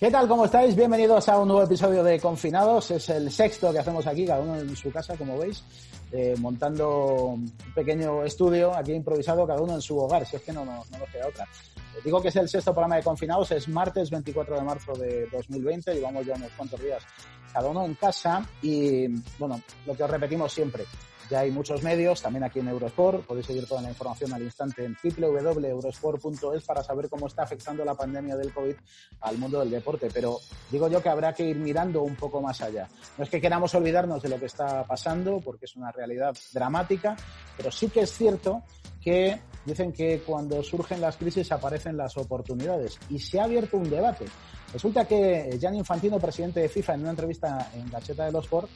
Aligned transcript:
¿Qué 0.00 0.10
tal? 0.10 0.26
¿Cómo 0.26 0.46
estáis? 0.46 0.74
Bienvenidos 0.74 1.28
a 1.28 1.38
un 1.38 1.48
nuevo 1.48 1.62
episodio 1.62 2.02
de 2.02 2.18
Confinados. 2.18 2.90
Es 2.90 3.10
el 3.10 3.30
sexto 3.30 3.70
que 3.70 3.80
hacemos 3.80 4.06
aquí, 4.06 4.24
cada 4.24 4.40
uno 4.40 4.58
en 4.58 4.74
su 4.74 4.90
casa, 4.90 5.14
como 5.14 5.36
veis, 5.36 5.62
eh, 6.10 6.34
montando 6.38 7.34
un 7.34 7.52
pequeño 7.74 8.24
estudio 8.24 8.74
aquí 8.74 8.94
improvisado, 8.94 9.46
cada 9.46 9.60
uno 9.60 9.74
en 9.74 9.82
su 9.82 9.98
hogar, 9.98 10.24
si 10.24 10.36
es 10.36 10.42
que 10.42 10.54
no, 10.54 10.64
no, 10.64 10.82
no 10.90 10.98
nos 10.98 11.08
queda 11.10 11.28
otra. 11.28 11.44
Eh, 11.44 12.00
digo 12.02 12.22
que 12.22 12.28
es 12.28 12.36
el 12.36 12.48
sexto 12.48 12.72
programa 12.72 12.96
de 12.96 13.02
Confinados, 13.02 13.50
es 13.50 13.68
martes 13.68 14.08
24 14.08 14.56
de 14.56 14.62
marzo 14.62 14.94
de 14.94 15.26
2020, 15.30 15.92
llevamos 15.92 16.24
ya 16.24 16.32
unos 16.34 16.50
cuantos 16.52 16.80
días 16.80 17.02
cada 17.52 17.68
uno 17.68 17.84
en 17.84 17.94
casa 17.94 18.42
y, 18.62 19.06
bueno, 19.38 19.60
lo 19.84 19.94
que 19.94 20.02
os 20.02 20.10
repetimos 20.10 20.50
siempre, 20.50 20.86
ya 21.30 21.40
hay 21.40 21.52
muchos 21.52 21.82
medios, 21.84 22.20
también 22.20 22.42
aquí 22.42 22.58
en 22.58 22.68
Eurosport. 22.68 23.24
Podéis 23.24 23.46
seguir 23.46 23.66
toda 23.66 23.80
la 23.80 23.88
información 23.88 24.32
al 24.32 24.42
instante 24.42 24.84
en 24.84 24.96
www.eurosport.es 25.00 26.64
para 26.64 26.82
saber 26.82 27.08
cómo 27.08 27.28
está 27.28 27.44
afectando 27.44 27.84
la 27.84 27.94
pandemia 27.94 28.36
del 28.36 28.52
COVID 28.52 28.74
al 29.20 29.38
mundo 29.38 29.60
del 29.60 29.70
deporte. 29.70 30.08
Pero 30.12 30.38
digo 30.70 30.88
yo 30.88 31.00
que 31.00 31.08
habrá 31.08 31.32
que 31.32 31.44
ir 31.44 31.56
mirando 31.56 32.02
un 32.02 32.16
poco 32.16 32.40
más 32.40 32.60
allá. 32.60 32.88
No 33.16 33.24
es 33.24 33.30
que 33.30 33.40
queramos 33.40 33.72
olvidarnos 33.76 34.20
de 34.22 34.28
lo 34.28 34.40
que 34.40 34.46
está 34.46 34.82
pasando, 34.84 35.40
porque 35.40 35.66
es 35.66 35.76
una 35.76 35.92
realidad 35.92 36.36
dramática, 36.52 37.16
pero 37.56 37.70
sí 37.70 37.88
que 37.88 38.00
es 38.00 38.10
cierto 38.10 38.64
que 39.00 39.40
dicen 39.64 39.92
que 39.92 40.22
cuando 40.26 40.62
surgen 40.64 41.00
las 41.00 41.16
crisis 41.16 41.52
aparecen 41.52 41.96
las 41.96 42.16
oportunidades. 42.16 42.98
Y 43.08 43.20
se 43.20 43.38
ha 43.38 43.44
abierto 43.44 43.76
un 43.76 43.88
debate. 43.88 44.26
Resulta 44.72 45.04
que 45.04 45.56
Gianni 45.60 45.78
Infantino, 45.78 46.18
presidente 46.18 46.60
de 46.60 46.68
FIFA, 46.68 46.94
en 46.94 47.00
una 47.02 47.10
entrevista 47.10 47.70
en 47.74 47.88
Gacheta 47.88 48.26
de 48.26 48.32
los 48.32 48.44
Sport, 48.44 48.68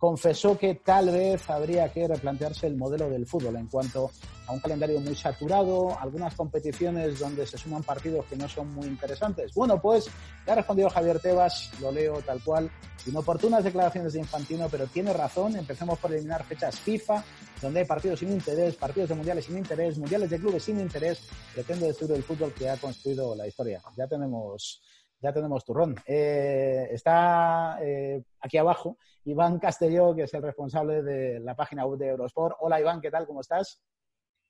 confesó 0.00 0.56
que 0.56 0.76
tal 0.76 1.10
vez 1.10 1.48
habría 1.50 1.92
que 1.92 2.08
replantearse 2.08 2.66
el 2.66 2.74
modelo 2.74 3.10
del 3.10 3.26
fútbol 3.26 3.56
en 3.56 3.66
cuanto 3.66 4.10
a 4.46 4.52
un 4.52 4.58
calendario 4.58 4.98
muy 4.98 5.14
saturado, 5.14 5.94
algunas 6.00 6.34
competiciones 6.34 7.18
donde 7.18 7.46
se 7.46 7.58
suman 7.58 7.82
partidos 7.82 8.24
que 8.24 8.34
no 8.34 8.48
son 8.48 8.72
muy 8.72 8.86
interesantes. 8.86 9.52
Bueno, 9.52 9.78
pues 9.78 10.06
ya 10.46 10.54
ha 10.54 10.56
respondido 10.56 10.88
Javier 10.88 11.20
Tebas, 11.20 11.70
lo 11.82 11.92
leo 11.92 12.22
tal 12.22 12.42
cual, 12.42 12.70
inoportunas 13.06 13.62
declaraciones 13.62 14.14
de 14.14 14.20
Infantino, 14.20 14.70
pero 14.70 14.86
tiene 14.86 15.12
razón, 15.12 15.54
empecemos 15.54 15.98
por 15.98 16.10
eliminar 16.10 16.44
fechas 16.44 16.80
FIFA, 16.80 17.22
donde 17.60 17.80
hay 17.80 17.86
partidos 17.86 18.20
sin 18.20 18.32
interés, 18.32 18.76
partidos 18.76 19.10
de 19.10 19.16
mundiales 19.16 19.44
sin 19.44 19.58
interés, 19.58 19.98
mundiales 19.98 20.30
de 20.30 20.38
clubes 20.38 20.62
sin 20.62 20.80
interés, 20.80 21.28
pretende 21.52 21.88
destruir 21.88 22.12
el 22.12 22.22
fútbol 22.22 22.54
que 22.54 22.70
ha 22.70 22.78
construido 22.78 23.34
la 23.36 23.46
historia. 23.46 23.82
Ya 23.98 24.06
tenemos 24.06 24.80
ya 25.20 25.32
tenemos 25.32 25.64
turrón. 25.64 25.96
Eh, 26.06 26.88
está 26.90 27.78
eh, 27.82 28.22
aquí 28.40 28.56
abajo 28.56 28.98
Iván 29.24 29.58
Castelló, 29.58 30.14
que 30.14 30.22
es 30.22 30.34
el 30.34 30.42
responsable 30.42 31.02
de 31.02 31.40
la 31.40 31.54
página 31.54 31.84
web 31.84 31.98
de 31.98 32.08
Eurosport. 32.08 32.56
Hola 32.60 32.80
Iván, 32.80 33.00
¿qué 33.00 33.10
tal? 33.10 33.26
¿Cómo 33.26 33.42
estás? 33.42 33.82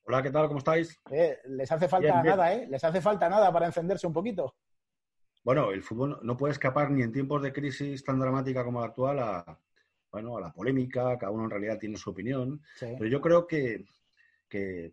Hola, 0.04 0.22
¿qué 0.22 0.30
tal? 0.30 0.46
¿Cómo 0.46 0.58
estáis? 0.58 0.98
Eh, 1.10 1.38
les 1.46 1.70
hace 1.70 1.88
falta 1.88 2.22
nada, 2.22 2.54
¿eh? 2.54 2.66
Les 2.68 2.82
hace 2.82 3.00
falta 3.00 3.28
nada 3.28 3.52
para 3.52 3.66
encenderse 3.66 4.06
un 4.06 4.12
poquito. 4.12 4.54
Bueno, 5.42 5.72
el 5.72 5.82
fútbol 5.82 6.18
no 6.22 6.36
puede 6.36 6.52
escapar 6.52 6.90
ni 6.90 7.02
en 7.02 7.12
tiempos 7.12 7.42
de 7.42 7.52
crisis 7.52 8.04
tan 8.04 8.20
dramática 8.20 8.64
como 8.64 8.80
la 8.80 8.86
actual 8.86 9.18
a, 9.18 9.58
bueno, 10.10 10.36
a 10.36 10.40
la 10.40 10.52
polémica, 10.52 11.16
cada 11.18 11.32
uno 11.32 11.44
en 11.44 11.50
realidad 11.50 11.78
tiene 11.78 11.96
su 11.96 12.10
opinión, 12.10 12.62
pero 12.78 13.06
yo 13.06 13.20
creo 13.20 13.46
que, 13.46 13.86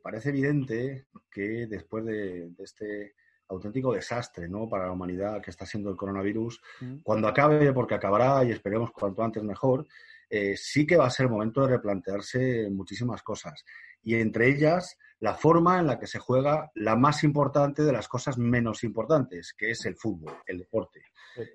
parece 0.02 0.30
evidente 0.30 1.08
que 1.30 1.68
después 1.68 2.06
de 2.06 2.52
este 2.60 3.16
auténtico 3.50 3.94
desastre 3.94 4.48
¿no? 4.48 4.68
para 4.68 4.86
la 4.86 4.92
humanidad 4.92 5.42
que 5.42 5.52
está 5.52 5.66
siendo 5.66 5.90
el 5.90 5.96
coronavirus. 5.96 6.62
Mm. 6.82 6.98
Cuando 7.04 7.28
acabe, 7.28 7.72
porque 7.74 7.96
acabará 7.96 8.44
y 8.44 8.52
esperemos 8.52 8.92
cuanto 8.92 9.24
antes 9.24 9.44
mejor, 9.44 9.88
eh, 10.30 10.56
sí 10.58 10.86
que 10.86 10.98
va 10.98 11.08
a 11.08 11.12
ser 11.12 11.28
el 11.28 11.32
momento 11.32 11.62
de 11.62 11.70
replantearse 11.70 12.70
muchísimas 12.70 13.24
cosas. 13.24 13.64
Y 14.04 14.16
entre 14.16 14.50
ellas, 14.50 14.98
la 15.20 15.34
forma 15.34 15.80
en 15.80 15.88
la 15.88 16.00
que 16.00 16.08
se 16.08 16.20
juega 16.20 16.72
la 16.76 16.96
más 16.96 17.24
importante 17.24 17.84
de 17.84 17.92
las 17.92 18.08
cosas 18.08 18.38
menos 18.38 18.84
importantes, 18.84 19.54
que 19.58 19.72
es 19.72 19.86
el 19.86 19.96
fútbol, 19.96 20.34
el 20.46 20.60
deporte. 20.60 21.02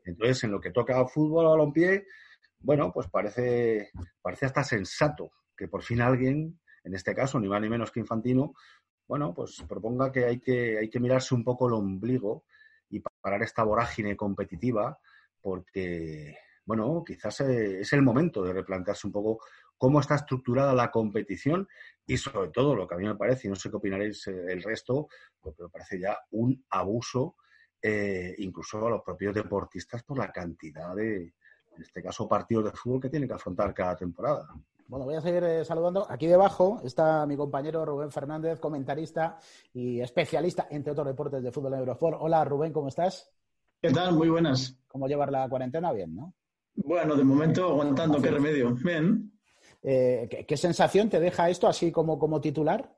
Entonces, 0.04 0.44
en 0.44 0.52
lo 0.52 0.60
que 0.60 0.70
toca 0.70 0.98
al 0.98 1.08
fútbol, 1.08 1.46
a 1.46 1.50
balompié, 1.50 2.06
bueno, 2.60 2.92
pues 2.92 3.08
parece, 3.08 3.90
parece 4.20 4.46
hasta 4.46 4.64
sensato 4.64 5.32
que 5.56 5.68
por 5.68 5.82
fin 5.82 6.00
alguien, 6.00 6.60
en 6.84 6.94
este 6.94 7.14
caso, 7.14 7.38
ni 7.38 7.48
más 7.48 7.60
ni 7.60 7.68
menos 7.68 7.90
que 7.90 8.00
Infantino, 8.00 8.54
bueno, 9.06 9.34
pues 9.34 9.62
proponga 9.68 10.10
que 10.10 10.24
hay 10.24 10.40
que, 10.40 10.78
hay 10.78 10.88
que 10.88 11.00
mirarse 11.00 11.34
un 11.34 11.44
poco 11.44 11.68
el 11.68 11.74
ombligo 11.74 12.44
y 12.88 13.00
parar 13.00 13.42
esta 13.42 13.64
vorágine 13.64 14.16
competitiva, 14.16 14.98
porque, 15.40 16.36
bueno, 16.64 17.02
quizás 17.04 17.40
eh, 17.40 17.80
es 17.80 17.92
el 17.92 18.02
momento 18.02 18.42
de 18.42 18.52
replantearse 18.52 19.06
un 19.06 19.12
poco 19.12 19.40
cómo 19.76 20.00
está 20.00 20.14
estructurada 20.14 20.74
la 20.74 20.90
competición 20.90 21.66
y 22.06 22.16
sobre 22.16 22.50
todo 22.50 22.76
lo 22.76 22.86
que 22.86 22.94
a 22.94 22.98
mí 22.98 23.04
me 23.04 23.16
parece, 23.16 23.48
y 23.48 23.50
no 23.50 23.56
sé 23.56 23.70
qué 23.70 23.76
opinaréis 23.76 24.26
eh, 24.28 24.44
el 24.48 24.62
resto, 24.62 25.08
lo 25.42 25.52
que 25.54 25.62
me 25.64 25.68
parece 25.68 25.98
ya 25.98 26.18
un 26.30 26.64
abuso 26.70 27.36
eh, 27.84 28.36
incluso 28.38 28.86
a 28.86 28.90
los 28.90 29.02
propios 29.02 29.34
deportistas 29.34 30.04
por 30.04 30.16
la 30.16 30.30
cantidad 30.30 30.94
de, 30.94 31.34
en 31.76 31.82
este 31.82 32.00
caso, 32.00 32.28
partidos 32.28 32.66
de 32.66 32.70
fútbol 32.72 33.00
que 33.00 33.08
tienen 33.08 33.28
que 33.28 33.34
afrontar 33.34 33.74
cada 33.74 33.96
temporada. 33.96 34.46
Bueno, 34.88 35.06
voy 35.06 35.14
a 35.14 35.20
seguir 35.20 35.42
eh, 35.44 35.64
saludando. 35.64 36.06
Aquí 36.10 36.26
debajo 36.26 36.80
está 36.84 37.24
mi 37.26 37.36
compañero 37.36 37.84
Rubén 37.84 38.10
Fernández, 38.10 38.60
comentarista 38.60 39.38
y 39.72 40.00
especialista, 40.00 40.66
entre 40.70 40.92
otros 40.92 41.06
deportes 41.06 41.42
de 41.42 41.52
fútbol 41.52 41.74
en 41.74 41.80
Eurosport. 41.80 42.18
Hola, 42.20 42.44
Rubén, 42.44 42.72
¿cómo 42.72 42.88
estás? 42.88 43.32
¿Qué 43.80 43.90
tal? 43.90 44.14
Muy 44.14 44.28
buenas. 44.28 44.78
¿Cómo 44.88 45.08
llevar 45.08 45.32
la 45.32 45.48
cuarentena? 45.48 45.92
Bien, 45.92 46.14
¿no? 46.14 46.34
Bueno, 46.74 47.16
de 47.16 47.24
momento 47.24 47.68
aguantando, 47.68 48.20
qué 48.20 48.30
remedio. 48.30 48.74
Bien. 48.74 49.32
Eh, 49.82 50.44
¿qué, 50.46 50.56
sensación 50.56 51.08
te 51.08 51.18
deja 51.18 51.50
esto 51.50 51.66
así 51.66 51.90
como, 51.90 52.18
como 52.18 52.40
titular? 52.40 52.94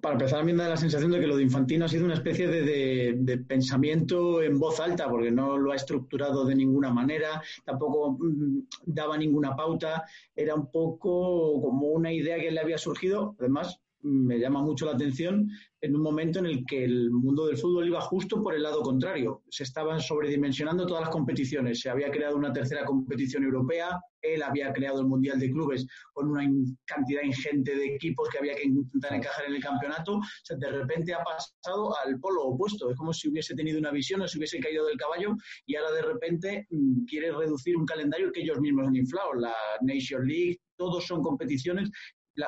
Para 0.00 0.14
empezar, 0.14 0.40
a 0.40 0.44
mí 0.44 0.52
me 0.52 0.62
da 0.62 0.70
la 0.70 0.76
sensación 0.76 1.10
de 1.10 1.20
que 1.20 1.26
lo 1.26 1.36
de 1.36 1.42
Infantino 1.42 1.84
ha 1.84 1.88
sido 1.88 2.04
una 2.04 2.14
especie 2.14 2.46
de, 2.48 3.38
pensamiento 3.48 4.42
en 4.42 4.58
voz 4.58 4.80
alta, 4.80 5.08
porque 5.08 5.30
no 5.30 5.56
lo 5.56 5.72
ha 5.72 5.76
estructurado 5.76 6.44
de 6.44 6.54
ninguna 6.54 6.92
manera, 6.92 7.42
tampoco 7.64 8.16
mm, 8.18 8.60
daba 8.84 9.16
ninguna 9.16 9.56
pauta, 9.56 10.04
era 10.36 10.54
un 10.54 10.70
poco 10.70 11.60
como 11.60 11.88
una 11.88 12.12
idea 12.12 12.38
que 12.38 12.50
le 12.50 12.60
había 12.60 12.78
surgido, 12.78 13.34
además 13.38 13.80
me 14.02 14.38
llama 14.38 14.62
mucho 14.62 14.86
la 14.86 14.92
atención 14.92 15.50
en 15.80 15.94
un 15.94 16.02
momento 16.02 16.40
en 16.40 16.46
el 16.46 16.64
que 16.66 16.84
el 16.84 17.10
mundo 17.10 17.46
del 17.46 17.56
fútbol 17.56 17.86
iba 17.86 18.00
justo 18.00 18.42
por 18.42 18.54
el 18.54 18.62
lado 18.62 18.82
contrario. 18.82 19.42
Se 19.48 19.62
estaban 19.62 20.00
sobredimensionando 20.00 20.86
todas 20.86 21.02
las 21.02 21.10
competiciones. 21.10 21.80
Se 21.80 21.90
había 21.90 22.10
creado 22.10 22.36
una 22.36 22.52
tercera 22.52 22.84
competición 22.84 23.44
europea. 23.44 24.00
Él 24.20 24.42
había 24.42 24.72
creado 24.72 25.00
el 25.00 25.06
Mundial 25.06 25.38
de 25.38 25.50
Clubes 25.50 25.86
con 26.12 26.30
una 26.30 26.42
cantidad 26.84 27.22
ingente 27.22 27.76
de 27.76 27.94
equipos 27.94 28.28
que 28.28 28.38
había 28.38 28.54
que 28.54 28.64
intentar 28.64 29.14
encajar 29.14 29.46
en 29.46 29.54
el 29.54 29.62
campeonato. 29.62 30.20
de 30.48 30.70
repente 30.70 31.14
ha 31.14 31.22
pasado 31.22 31.96
al 32.04 32.18
polo 32.18 32.46
opuesto. 32.46 32.90
Es 32.90 32.96
como 32.96 33.12
si 33.12 33.28
hubiese 33.28 33.54
tenido 33.54 33.78
una 33.78 33.92
visión 33.92 34.20
o 34.20 34.28
si 34.28 34.38
hubiese 34.38 34.58
caído 34.58 34.86
del 34.86 34.96
caballo 34.96 35.36
y 35.66 35.76
ahora 35.76 35.92
de 35.92 36.02
repente 36.02 36.66
mm, 36.70 37.04
quiere 37.04 37.30
reducir 37.30 37.76
un 37.76 37.86
calendario 37.86 38.32
que 38.32 38.42
ellos 38.42 38.58
mismos 38.60 38.88
han 38.88 38.96
inflado. 38.96 39.34
La 39.34 39.54
Nation 39.82 40.26
League, 40.26 40.58
todos 40.76 41.06
son 41.06 41.22
competiciones 41.22 41.90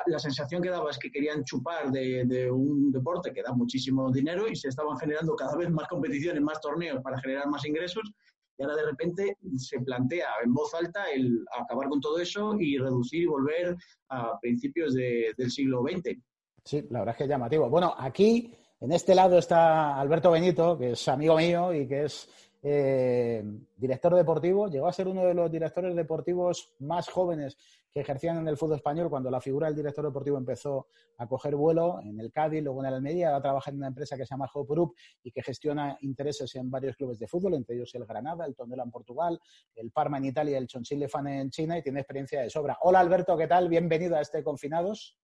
la, 0.05 0.19
sensación 0.19 0.61
que 0.61 0.69
daba 0.69 0.89
es 0.89 0.97
que 0.97 1.11
querían 1.11 1.43
chupar 1.43 1.91
de, 1.91 2.49
un 2.49 2.91
deporte 2.91 3.33
que 3.33 3.43
da 3.43 3.53
muchísimo 3.53 4.11
dinero 4.11 4.47
y 4.47 4.55
se 4.55 4.69
estaban 4.69 4.97
generando 4.97 5.35
cada 5.35 5.55
vez 5.57 5.69
más 5.69 5.87
competiciones, 5.87 6.41
más 6.41 6.61
torneos 6.61 7.01
para 7.01 7.19
generar 7.19 7.47
más 7.47 7.65
ingresos. 7.65 8.11
Y 8.57 8.63
ahora 8.63 8.75
de 8.75 8.85
repente 8.85 9.37
se 9.57 9.79
plantea 9.79 10.27
en 10.43 10.53
voz 10.53 10.73
alta 10.73 11.09
el 11.11 11.43
acabar 11.59 11.89
con 11.89 11.99
todo 11.99 12.19
eso 12.19 12.55
y 12.59 12.77
reducir 12.77 13.23
y 13.23 13.25
volver 13.25 13.75
a 14.09 14.39
principios 14.39 14.93
del 14.93 15.51
siglo 15.51 15.81
XX. 15.81 16.17
Sí, 16.63 16.85
la 16.89 16.99
verdad 16.99 17.13
es 17.13 17.17
que 17.17 17.23
es 17.23 17.29
llamativo. 17.29 17.69
Bueno, 17.69 17.93
aquí, 17.97 18.53
en 18.79 18.91
este 18.91 19.15
lado 19.15 19.39
está 19.39 19.99
Alberto 19.99 20.31
Benito, 20.31 20.77
que 20.77 20.91
es 20.91 21.07
amigo 21.07 21.35
mío 21.37 21.73
y 21.73 21.87
que 21.87 22.05
es 22.05 22.29
eh, 22.63 23.43
director 23.75 24.15
deportivo, 24.15 24.67
llegó 24.67 24.87
a 24.87 24.93
ser 24.93 25.07
uno 25.07 25.25
de 25.25 25.33
los 25.33 25.51
directores 25.51 25.95
deportivos 25.95 26.75
más 26.79 27.09
jóvenes 27.09 27.57
que 27.93 28.01
ejercían 28.01 28.37
en 28.37 28.47
el 28.47 28.57
fútbol 28.57 28.77
español 28.77 29.09
cuando 29.09 29.29
la 29.29 29.41
figura 29.41 29.67
del 29.67 29.75
director 29.75 30.05
deportivo 30.05 30.37
empezó 30.37 30.87
a 31.17 31.27
coger 31.27 31.55
vuelo 31.55 31.99
en 32.01 32.19
el 32.19 32.31
Cádiz, 32.31 32.63
luego 32.63 32.81
en 32.81 32.87
el 32.87 32.93
Almería, 32.95 33.29
ahora 33.29 33.41
trabaja 33.41 33.71
en 33.71 33.77
una 33.77 33.87
empresa 33.87 34.15
que 34.15 34.25
se 34.25 34.33
llama 34.33 34.49
Hope 34.53 34.73
Group 34.73 34.95
y 35.23 35.31
que 35.31 35.43
gestiona 35.43 35.97
intereses 36.01 36.55
en 36.55 36.69
varios 36.71 36.95
clubes 36.95 37.19
de 37.19 37.27
fútbol, 37.27 37.55
entre 37.55 37.75
ellos 37.75 37.93
el 37.95 38.05
Granada, 38.05 38.45
el 38.45 38.55
Tondela 38.55 38.83
en 38.83 38.91
Portugal, 38.91 39.39
el 39.75 39.91
Parma 39.91 40.17
en 40.17 40.25
Italia, 40.25 40.57
el 40.57 40.67
Chonchile 40.67 41.09
Fan 41.09 41.27
en 41.27 41.49
China 41.49 41.77
y 41.77 41.81
tiene 41.81 41.99
experiencia 41.99 42.41
de 42.41 42.49
sobra. 42.49 42.77
Hola 42.81 42.99
Alberto, 42.99 43.37
¿qué 43.37 43.47
tal? 43.47 43.67
Bienvenido 43.67 44.15
a 44.15 44.21
este 44.21 44.43
Confinados. 44.43 45.17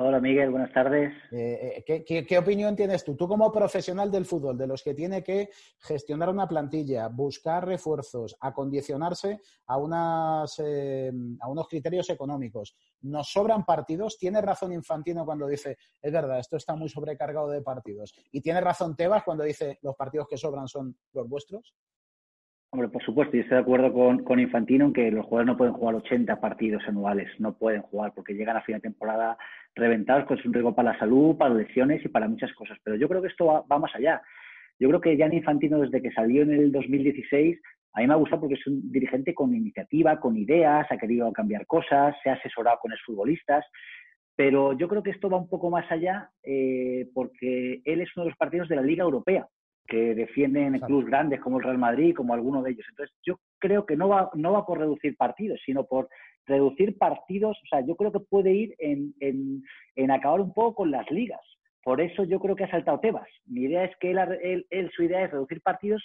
Hola 0.00 0.20
Miguel, 0.20 0.50
buenas 0.50 0.72
tardes. 0.72 1.12
Eh, 1.32 1.82
eh, 1.84 2.24
¿qué, 2.24 2.38
opinión 2.38 2.76
tienes 2.76 3.02
tú? 3.02 3.16
Tú 3.16 3.26
como 3.26 3.50
profesional 3.50 4.12
del 4.12 4.26
fútbol, 4.26 4.56
de 4.56 4.68
los 4.68 4.80
que 4.80 4.94
tiene 4.94 5.24
que 5.24 5.50
gestionar 5.76 6.28
una 6.28 6.46
plantilla, 6.46 7.08
buscar 7.08 7.66
refuerzos, 7.66 8.36
acondicionarse 8.38 9.40
a, 9.66 9.76
unas, 9.76 10.56
eh, 10.64 11.10
a 11.40 11.48
unos 11.48 11.66
criterios 11.66 12.08
económicos. 12.10 12.76
¿Nos 13.00 13.32
sobran 13.32 13.64
partidos? 13.64 14.16
¿Tiene 14.18 14.40
razón 14.40 14.72
Infantino 14.72 15.24
cuando 15.24 15.48
dice, 15.48 15.76
es 16.00 16.12
verdad, 16.12 16.38
esto 16.38 16.56
está 16.56 16.76
muy 16.76 16.88
sobrecargado 16.88 17.50
de 17.50 17.62
partidos? 17.62 18.14
¿Y 18.30 18.40
tiene 18.40 18.60
razón 18.60 18.94
Tebas 18.94 19.24
cuando 19.24 19.42
dice, 19.42 19.80
los 19.82 19.96
partidos 19.96 20.28
que 20.28 20.36
sobran 20.36 20.68
son 20.68 20.96
los 21.12 21.28
vuestros? 21.28 21.74
Hombre, 22.70 22.88
por 22.88 23.02
supuesto, 23.02 23.34
y 23.34 23.40
estoy 23.40 23.56
de 23.56 23.62
acuerdo 23.62 23.94
con, 23.94 24.40
Infantino 24.40 24.84
en 24.84 24.92
que 24.92 25.10
los 25.10 25.24
jugadores 25.24 25.46
no 25.46 25.56
pueden 25.56 25.72
jugar 25.72 25.94
80 25.94 26.38
partidos 26.38 26.82
anuales, 26.86 27.30
no 27.38 27.56
pueden 27.56 27.80
jugar 27.80 28.12
porque 28.14 28.34
llegan 28.34 28.58
a 28.58 28.62
fin 28.62 28.74
de 28.74 28.82
temporada 28.82 29.38
reventados, 29.74 30.26
pues 30.28 30.40
es 30.40 30.46
un 30.46 30.52
riesgo 30.52 30.74
para 30.74 30.92
la 30.92 30.98
salud, 30.98 31.38
para 31.38 31.54
lesiones 31.54 32.04
y 32.04 32.08
para 32.08 32.28
muchas 32.28 32.52
cosas. 32.52 32.76
Pero 32.84 32.96
yo 32.96 33.08
creo 33.08 33.22
que 33.22 33.28
esto 33.28 33.64
va, 33.66 33.78
más 33.78 33.94
allá. 33.94 34.20
Yo 34.78 34.88
creo 34.88 35.00
que 35.00 35.16
Gianni 35.16 35.38
Infantino, 35.38 35.80
desde 35.80 36.02
que 36.02 36.12
salió 36.12 36.42
en 36.42 36.52
el 36.52 36.70
2016, 36.70 37.58
a 37.94 38.00
mí 38.00 38.06
me 38.06 38.12
ha 38.12 38.16
gustado 38.18 38.42
porque 38.42 38.56
es 38.56 38.66
un 38.66 38.92
dirigente 38.92 39.32
con 39.32 39.54
iniciativa, 39.54 40.20
con 40.20 40.36
ideas, 40.36 40.86
ha 40.90 40.98
querido 40.98 41.32
cambiar 41.32 41.64
cosas, 41.66 42.16
se 42.22 42.28
ha 42.28 42.34
asesorado 42.34 42.80
con 42.82 42.90
los 42.90 43.00
futbolistas, 43.00 43.64
pero 44.36 44.76
yo 44.76 44.88
creo 44.88 45.02
que 45.02 45.10
esto 45.10 45.30
va 45.30 45.38
un 45.38 45.48
poco 45.48 45.70
más 45.70 45.90
allá 45.90 46.30
eh, 46.42 47.08
porque 47.14 47.80
él 47.86 48.02
es 48.02 48.14
uno 48.14 48.24
de 48.24 48.30
los 48.30 48.38
partidos 48.38 48.68
de 48.68 48.76
la 48.76 48.82
Liga 48.82 49.04
Europea 49.04 49.48
que 49.88 50.14
defienden 50.14 50.78
clubes 50.80 51.06
grandes 51.06 51.40
como 51.40 51.58
el 51.58 51.64
Real 51.64 51.78
Madrid, 51.78 52.14
como 52.14 52.34
alguno 52.34 52.62
de 52.62 52.72
ellos. 52.72 52.86
Entonces, 52.90 53.16
yo 53.24 53.40
creo 53.58 53.86
que 53.86 53.96
no 53.96 54.08
va, 54.08 54.30
no 54.34 54.52
va 54.52 54.66
por 54.66 54.78
reducir 54.78 55.16
partidos, 55.16 55.60
sino 55.64 55.84
por 55.84 56.08
reducir 56.46 56.98
partidos. 56.98 57.58
O 57.64 57.66
sea, 57.68 57.80
yo 57.80 57.96
creo 57.96 58.12
que 58.12 58.20
puede 58.20 58.52
ir 58.52 58.74
en, 58.78 59.14
en, 59.20 60.10
acabar 60.10 60.40
un 60.40 60.52
poco 60.52 60.76
con 60.76 60.90
las 60.90 61.10
ligas. 61.10 61.40
Por 61.82 62.02
eso 62.02 62.24
yo 62.24 62.38
creo 62.38 62.54
que 62.54 62.64
ha 62.64 62.70
saltado 62.70 63.00
Tebas. 63.00 63.28
Mi 63.46 63.62
idea 63.62 63.84
es 63.84 63.96
que 63.98 64.10
él, 64.10 64.66
él, 64.68 64.90
su 64.94 65.04
idea 65.04 65.24
es 65.24 65.30
reducir 65.30 65.62
partidos, 65.62 66.04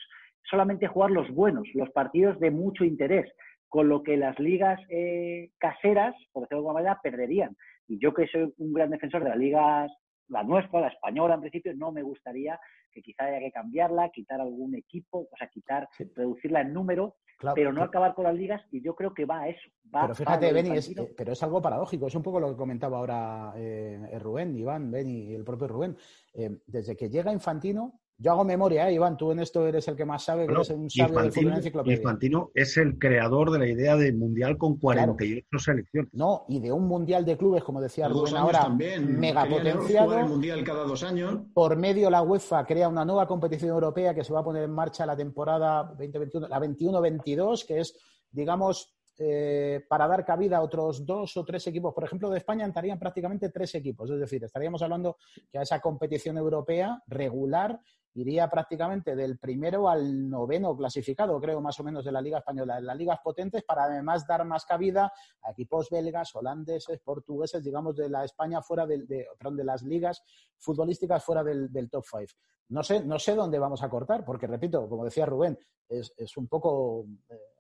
solamente 0.50 0.88
jugar 0.88 1.12
los 1.12 1.30
buenos, 1.32 1.68
los 1.74 1.90
partidos 1.90 2.40
de 2.40 2.52
mucho 2.52 2.86
interés, 2.86 3.30
con 3.68 3.90
lo 3.90 4.02
que 4.02 4.16
las 4.16 4.40
ligas 4.40 4.80
eh, 4.90 5.50
caseras, 5.58 6.16
por 6.32 6.44
decirlo 6.44 6.62
de 6.62 6.68
alguna 6.68 6.74
manera, 6.76 7.00
perderían. 7.04 7.58
Y 7.88 8.00
yo 8.00 8.14
que 8.14 8.28
soy 8.28 8.54
un 8.58 8.72
gran 8.72 8.92
defensor 8.92 9.24
de 9.24 9.30
las 9.30 9.38
ligas 9.38 9.92
la 10.30 10.44
nuestra, 10.44 10.82
la 10.82 10.88
española 10.88 11.36
en 11.36 11.42
principio, 11.42 11.74
no 11.76 11.92
me 11.92 12.02
gustaría 12.02 12.60
que 12.94 13.02
quizá 13.02 13.26
haya 13.26 13.40
que 13.40 13.52
cambiarla, 13.52 14.10
quitar 14.10 14.40
algún 14.40 14.76
equipo, 14.76 15.28
o 15.32 15.38
sea, 15.38 15.48
quitar, 15.50 15.90
reducirla 16.16 16.62
en 16.62 16.74
número, 16.74 17.18
pero 17.56 17.74
no 17.74 17.84
acabar 17.84 18.14
con 18.14 18.24
las 18.24 18.36
ligas 18.36 18.62
y 18.72 18.82
yo 18.82 18.96
creo 18.96 19.14
que 19.14 19.26
va 19.26 19.42
a 19.42 19.50
eso. 19.50 19.70
pero 19.92 20.16
fíjate, 20.16 20.54
Beni, 20.54 20.78
es, 20.78 20.90
eh, 20.90 21.14
pero 21.18 21.34
es 21.34 21.44
algo 21.44 21.62
paradójico, 21.62 22.08
es 22.08 22.16
un 22.16 22.24
poco 22.24 22.40
lo 22.40 22.50
que 22.50 22.56
comentaba 22.58 22.98
ahora 22.98 23.54
eh, 23.58 24.18
Rubén, 24.20 24.56
Iván, 24.56 24.92
Beni 24.92 25.32
y 25.32 25.34
el 25.34 25.44
propio 25.44 25.68
Rubén. 25.68 25.98
Eh, 26.34 26.60
desde 26.66 26.96
que 26.96 27.10
llega 27.10 27.34
Infantino, 27.34 28.02
yo 28.24 28.32
hago 28.32 28.46
memoria, 28.46 28.90
¿eh, 28.90 28.94
Iván, 28.94 29.18
tú 29.18 29.34
en 29.34 29.40
esto 29.40 29.68
eres 29.68 29.86
el 29.90 29.98
que 29.98 30.06
más 30.06 30.24
sabe, 30.24 30.48
que 30.48 30.54
eres 30.54 30.70
un 30.70 30.90
sabio 30.90 31.20
del 31.20 31.32
fútbol 31.34 31.54
enciclopedia. 31.56 31.98
Infantino 31.98 32.52
es 32.54 32.78
el 32.78 32.98
creador 32.98 33.52
de 33.52 33.60
la 33.60 33.68
idea 33.68 33.98
de 33.98 34.14
mundial 34.14 34.58
con 34.58 34.78
48 34.78 35.60
selecciones. 35.60 36.10
No, 36.14 36.46
y 36.48 36.62
de 36.62 36.72
un 36.72 36.88
mundial 36.88 37.26
de 37.26 37.36
clubes, 37.36 37.66
como 37.66 37.82
decía 37.82 38.08
Rubén 38.08 38.38
ahora, 38.38 38.62
también. 38.62 39.20
megapotenciado. 39.20 40.18
el 40.18 40.26
mundial 40.26 40.64
cada 40.64 40.86
dos 40.86 41.04
años. 41.04 41.42
Por 41.54 41.76
medio 41.76 42.10
la 42.10 42.22
UEFA 42.22 42.66
crea 42.66 42.88
una 42.88 43.04
nueva 43.04 43.28
competición 43.28 43.72
europea 43.72 44.16
que 44.16 44.24
se 44.24 44.32
va 44.32 44.40
a 44.40 44.44
poner 44.44 44.64
en 44.64 44.72
marcha 44.72 45.06
la 45.06 45.18
temporada 45.18 45.84
2021, 45.84 46.48
la 46.48 46.60
21-22, 46.62 47.68
que 47.68 47.82
es, 47.82 47.94
digamos, 48.32 48.96
eh, 49.26 49.86
para 49.88 50.06
dar 50.06 50.26
cabida 50.26 50.58
a 50.58 50.62
otros 50.62 51.06
dos 51.06 51.38
o 51.38 51.46
tres 51.46 51.66
equipos. 51.68 51.94
Por 51.94 52.04
ejemplo, 52.04 52.30
de 52.30 52.40
España 52.40 52.66
entrarían 52.66 53.00
prácticamente 53.00 53.50
tres 53.50 53.74
equipos. 53.76 54.10
Es 54.10 54.20
decir, 54.20 54.44
estaríamos 54.44 54.82
hablando 54.82 55.16
que 55.50 55.60
a 55.60 55.62
esa 55.62 55.80
competición 55.80 56.38
europea 56.38 57.02
regular 57.08 57.80
iría 58.16 58.50
prácticamente 58.50 59.16
del 59.16 59.40
primero 59.40 59.88
al 59.88 60.30
noveno 60.30 60.76
clasificado, 60.76 61.40
creo, 61.40 61.62
más 61.62 61.80
o 61.80 61.84
menos, 61.84 62.04
de 62.04 62.12
la 62.12 62.22
Liga 62.22 62.40
Española, 62.40 62.78
en 62.78 62.86
las 62.86 62.98
ligas 62.98 63.20
potentes, 63.24 63.64
para 63.64 63.86
además 63.86 64.28
dar 64.28 64.46
más 64.46 64.66
cabida 64.66 65.12
a 65.42 65.52
equipos 65.52 65.90
belgas, 65.90 66.36
holandeses, 66.36 67.00
portugueses, 67.00 67.64
digamos, 67.64 67.96
de 67.96 68.10
la 68.10 68.26
España 68.26 68.62
fuera 68.62 68.86
de, 68.86 69.28
perdón, 69.38 69.56
de 69.56 69.64
las 69.64 69.84
ligas 69.84 70.22
futbolísticas 70.60 71.24
fuera 71.24 71.44
del, 71.44 71.90
top 71.90 72.04
five. 72.06 72.28
No 72.70 72.84
sé, 72.84 73.04
no 73.04 73.18
sé 73.20 73.36
dónde 73.36 73.58
vamos 73.58 73.82
a 73.84 73.90
cortar, 73.90 74.26
porque 74.26 74.48
repito, 74.48 74.88
como 74.90 75.06
decía 75.06 75.26
Rubén, 75.26 75.58
es, 75.88 76.38
un 76.38 76.48
poco. 76.48 77.06
Eh, 77.30 77.54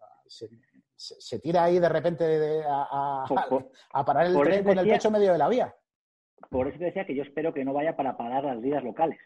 tira 1.41 1.65
ahí 1.65 1.79
de 1.79 1.89
repente 1.89 2.63
a, 2.67 3.25
parar 4.05 4.27
el 4.27 4.39
tren 4.39 4.63
con 4.63 4.77
el 4.77 4.87
pecho 4.87 5.11
medio 5.11 5.31
de 5.31 5.37
la 5.37 5.49
vía. 5.49 5.73
Por 6.49 6.67
eso 6.67 6.77
te 6.77 6.85
decía 6.85 7.05
que 7.05 7.15
yo 7.15 7.23
espero 7.23 7.53
que 7.53 7.63
no 7.63 7.73
vaya 7.73 7.95
para 7.95 8.17
parar 8.17 8.43
las 8.43 8.57
ligas 8.57 8.83
locales 8.83 9.19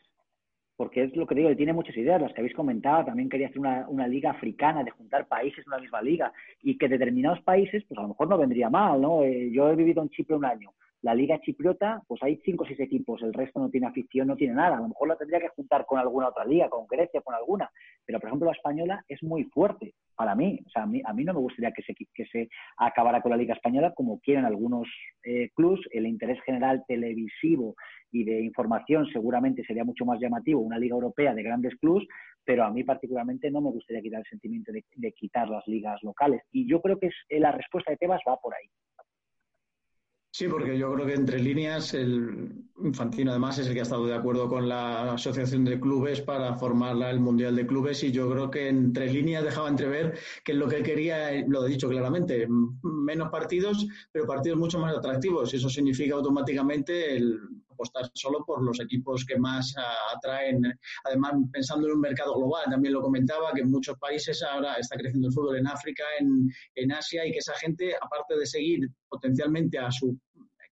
porque 0.78 1.04
es 1.04 1.16
lo 1.16 1.26
que 1.26 1.34
digo, 1.34 1.54
tiene 1.56 1.74
muchas 1.74 1.98
ideas, 1.98 2.22
las 2.22 2.32
que 2.34 2.42
habéis 2.42 2.56
comentado, 2.56 3.06
también 3.06 3.30
quería 3.30 3.48
hacer 3.48 3.60
una, 3.60 4.08
liga 4.08 4.30
africana, 4.30 4.84
de 4.84 4.92
juntar 4.92 5.28
países 5.28 5.66
en 5.66 5.74
una 5.74 5.82
misma 5.82 6.02
liga, 6.04 6.32
y 6.62 6.78
que 6.78 6.88
determinados 6.88 7.42
países, 7.42 7.84
pues 7.88 7.98
a 7.98 8.04
lo 8.04 8.10
mejor 8.10 8.30
no 8.30 8.38
vendría 8.38 8.70
mal, 8.70 9.02
¿no? 9.02 9.24
Eh, 9.24 9.50
yo 9.52 9.70
he 9.70 9.76
vivido 9.76 10.04
en 10.04 10.10
Chipre 10.10 10.36
un 10.36 10.46
año, 10.46 10.72
la 11.08 11.16
liga 11.16 11.40
chipriota, 11.40 12.02
pues 12.06 12.22
hay 12.22 12.36
cinco 12.44 12.66
o 12.66 12.68
seis 12.68 12.82
equipos, 12.82 13.22
el 13.22 13.34
resto 13.34 13.62
no 13.62 13.70
tiene 13.70 13.88
afición, 13.88 14.28
no 14.28 14.36
tiene 14.36 14.56
nada, 14.56 14.76
a 14.76 14.82
lo 14.82 14.90
mejor 14.90 15.08
la 15.08 15.16
tendría 15.16 15.40
que 15.40 15.48
juntar 15.48 15.86
con 15.86 15.98
alguna 16.00 16.28
otra 16.28 16.44
liga, 16.44 16.68
con 16.68 16.86
Grecia, 16.86 17.22
con 17.22 17.34
alguna, 17.34 17.72
pero 18.06 18.20
por 18.20 18.28
ejemplo 18.28 18.48
la 18.48 18.58
española 18.58 19.06
es 19.08 19.24
muy 19.24 19.46
fuerte, 19.46 19.94
para 20.18 20.36
mí, 20.36 20.60
o 20.66 20.70
sea, 20.70 20.84
a 20.84 20.86
mí, 20.86 21.02
a 21.06 21.14
mí 21.14 21.24
no 21.24 21.34
me 21.34 21.40
gustaría 21.40 21.72
que 21.72 21.82
se, 21.82 21.96
se 22.30 22.50
acabara 22.76 23.22
con 23.22 23.32
la 23.32 23.38
liga 23.38 23.54
española 23.54 23.94
como 23.96 24.20
quieren 24.20 24.44
algunos 24.44 24.90
eh, 25.24 25.50
clubs, 25.56 25.80
el 25.92 26.08
interés 26.08 26.42
general 26.42 26.84
televisivo 26.90 27.76
y 28.12 28.26
de 28.26 28.42
información 28.42 29.08
seguramente 29.14 29.64
sería 29.64 29.86
mucho 29.86 30.04
más 30.04 30.20
llamativo 30.20 30.60
una 30.60 30.78
liga 30.78 30.96
europea 30.96 31.34
de 31.34 31.44
grandes 31.44 31.74
clubs, 31.78 32.06
pero 32.44 32.66
a 32.66 32.70
mí 32.70 32.84
particularmente 32.84 33.50
no 33.50 33.62
me 33.62 33.70
gustaría 33.70 34.02
quitar 34.02 34.20
el 34.20 34.30
sentimiento 34.30 34.74
de, 34.74 35.12
quitar 35.14 35.48
las 35.48 35.66
ligas 35.68 36.04
locales. 36.04 36.42
Y 36.52 36.70
yo 36.70 36.82
creo 36.82 37.00
que 37.00 37.08
es, 37.08 37.16
eh, 37.30 37.40
la 37.40 37.54
respuesta 37.54 37.92
de 37.92 37.98
Tebas 37.98 38.22
va 38.28 38.36
por 38.36 38.54
ahí. 38.54 38.68
Sí, 40.38 40.48
porque 40.48 40.78
yo 40.78 40.94
creo 40.94 41.08
que 41.08 41.16
entre 41.16 41.40
líneas 41.40 41.96
el 41.96 42.64
Infantino 42.84 43.32
además 43.32 43.58
es 43.58 43.66
el 43.66 43.74
que 43.74 43.80
ha 43.80 43.82
estado 43.82 44.06
de 44.06 44.14
acuerdo 44.14 44.48
con 44.48 44.70
la 44.70 45.14
Asociación 45.14 45.66
de 45.66 45.80
Clubes 45.80 46.22
para 46.22 46.56
formar 46.60 46.96
el 47.10 47.20
Mundial 47.20 47.56
de 47.56 47.66
Clubes 47.66 48.04
y 48.04 48.12
yo 48.12 48.30
creo 48.30 48.52
que 48.52 48.68
entre 48.68 49.12
líneas 49.12 49.44
dejaba 49.44 49.68
entrever 49.68 50.16
que 50.44 50.54
lo 50.54 50.68
que 50.68 50.84
quería, 50.84 51.44
lo 51.48 51.66
he 51.66 51.70
dicho 51.70 51.90
claramente, 51.90 52.48
menos 52.84 53.30
partidos, 53.32 53.88
pero 54.12 54.28
partidos 54.28 54.60
mucho 54.60 54.78
más 54.78 54.96
atractivos 54.96 55.52
y 55.52 55.58
eso 55.58 55.70
significa 55.70 56.14
automáticamente 56.14 57.16
el 57.16 57.40
apostar 57.72 58.08
solo 58.14 58.46
por 58.46 58.64
los 58.64 58.80
equipos 58.80 59.26
que 59.26 59.40
más 59.40 59.74
atraen. 60.16 60.62
Además, 61.06 61.34
pensando 61.52 61.88
en 61.88 61.94
un 61.94 62.02
mercado 62.02 62.36
global, 62.36 62.66
también 62.70 62.94
lo 62.94 63.02
comentaba, 63.02 63.54
que 63.54 63.62
en 63.62 63.72
muchos 63.72 63.98
países 63.98 64.44
ahora 64.44 64.76
está 64.76 64.98
creciendo 64.98 65.30
el 65.30 65.34
fútbol 65.34 65.58
en 65.58 65.68
África, 65.68 66.04
en, 66.20 66.48
en 66.76 66.92
Asia, 66.92 67.26
y 67.26 67.32
que 67.32 67.40
esa 67.40 67.54
gente, 67.56 67.96
aparte 68.00 68.38
de 68.38 68.46
seguir 68.46 68.88
potencialmente 69.10 69.78
a 69.80 69.92
su 69.92 70.18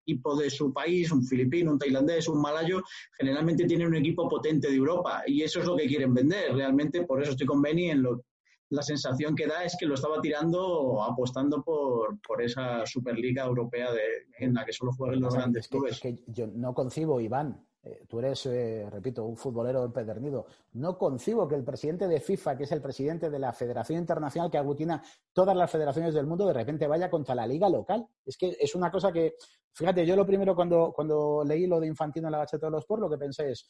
equipo 0.06 0.36
de 0.36 0.50
su 0.50 0.72
país, 0.72 1.12
un 1.12 1.24
filipino, 1.24 1.72
un 1.72 1.80
tailandés, 1.80 2.28
un 2.28 2.42
malayo, 2.42 2.81
generalmente 3.18 3.66
tienen 3.66 3.88
un 3.88 3.96
equipo 3.96 4.30
potente 4.30 4.69
de 4.69 4.75
Europa 4.75 5.24
y 5.25 5.42
eso 5.42 5.60
es 5.60 5.66
lo 5.66 5.75
que 5.75 5.88
quieren 5.88 6.13
vender. 6.13 6.54
Realmente, 6.54 7.04
por 7.04 7.22
eso 7.22 7.31
estoy 7.31 7.48
con 7.48 7.62
Benny 7.62 7.90
en 7.90 8.04
lo 8.04 8.24
la 8.69 8.81
sensación 8.81 9.36
que 9.36 9.48
da 9.48 9.63
es 9.63 9.75
que 9.80 9.86
lo 9.86 9.94
estaba 9.94 10.19
tirando 10.22 11.04
apostando 11.04 11.63
por, 11.63 12.19
por 12.22 12.42
esa 12.42 12.86
Superliga 12.86 13.46
Europea 13.46 13.92
de, 13.92 14.02
en 14.40 14.56
la 14.56 14.66
que 14.66 14.74
solo 14.74 14.92
juegan 14.94 15.21
los 15.21 15.35
grandes 15.35 15.68
clubes. 15.68 16.00
que 16.00 16.24
yo 16.28 16.47
no 16.47 16.74
concibo, 16.74 17.21
Iván, 17.21 17.64
tú 18.07 18.19
eres, 18.19 18.45
eh, 18.47 18.87
repito, 18.89 19.23
un 19.25 19.37
futbolero 19.37 19.83
empedernido. 19.83 20.45
No 20.73 20.97
concibo 20.97 21.47
que 21.47 21.56
el 21.56 21.63
presidente 21.63 22.07
de 22.07 22.19
FIFA, 22.19 22.57
que 22.57 22.63
es 22.63 22.71
el 22.71 22.81
presidente 22.81 23.30
de 23.30 23.39
la 23.39 23.54
Federación 23.54 23.99
Internacional 23.99 24.49
que 24.49 24.57
aglutina 24.57 25.04
todas 25.33 25.56
las 25.56 25.69
federaciones 25.69 26.13
del 26.13 26.25
mundo, 26.25 26.47
de 26.47 26.54
repente 26.54 26.87
vaya 26.87 27.09
contra 27.09 27.35
la 27.35 27.47
liga 27.47 27.69
local. 27.69 28.07
Es 28.25 28.37
que 28.37 28.57
es 28.59 28.75
una 28.75 28.92
cosa 28.92 29.11
que, 29.11 29.35
fíjate, 29.73 30.06
yo 30.06 30.15
lo 30.15 30.25
primero 30.25 30.56
cuando, 30.56 30.92
cuando 30.95 31.44
leí 31.45 31.68
lo 31.68 31.80
de 31.80 31.87
Infantino 31.87 32.27
en 32.27 32.33
la 32.33 32.39
Gacheta 32.39 32.68
de 32.68 32.71
los 32.71 32.81
Sports, 32.81 33.01
lo 33.01 33.09
que 33.09 33.18
pensé 33.18 33.51
es, 33.51 33.68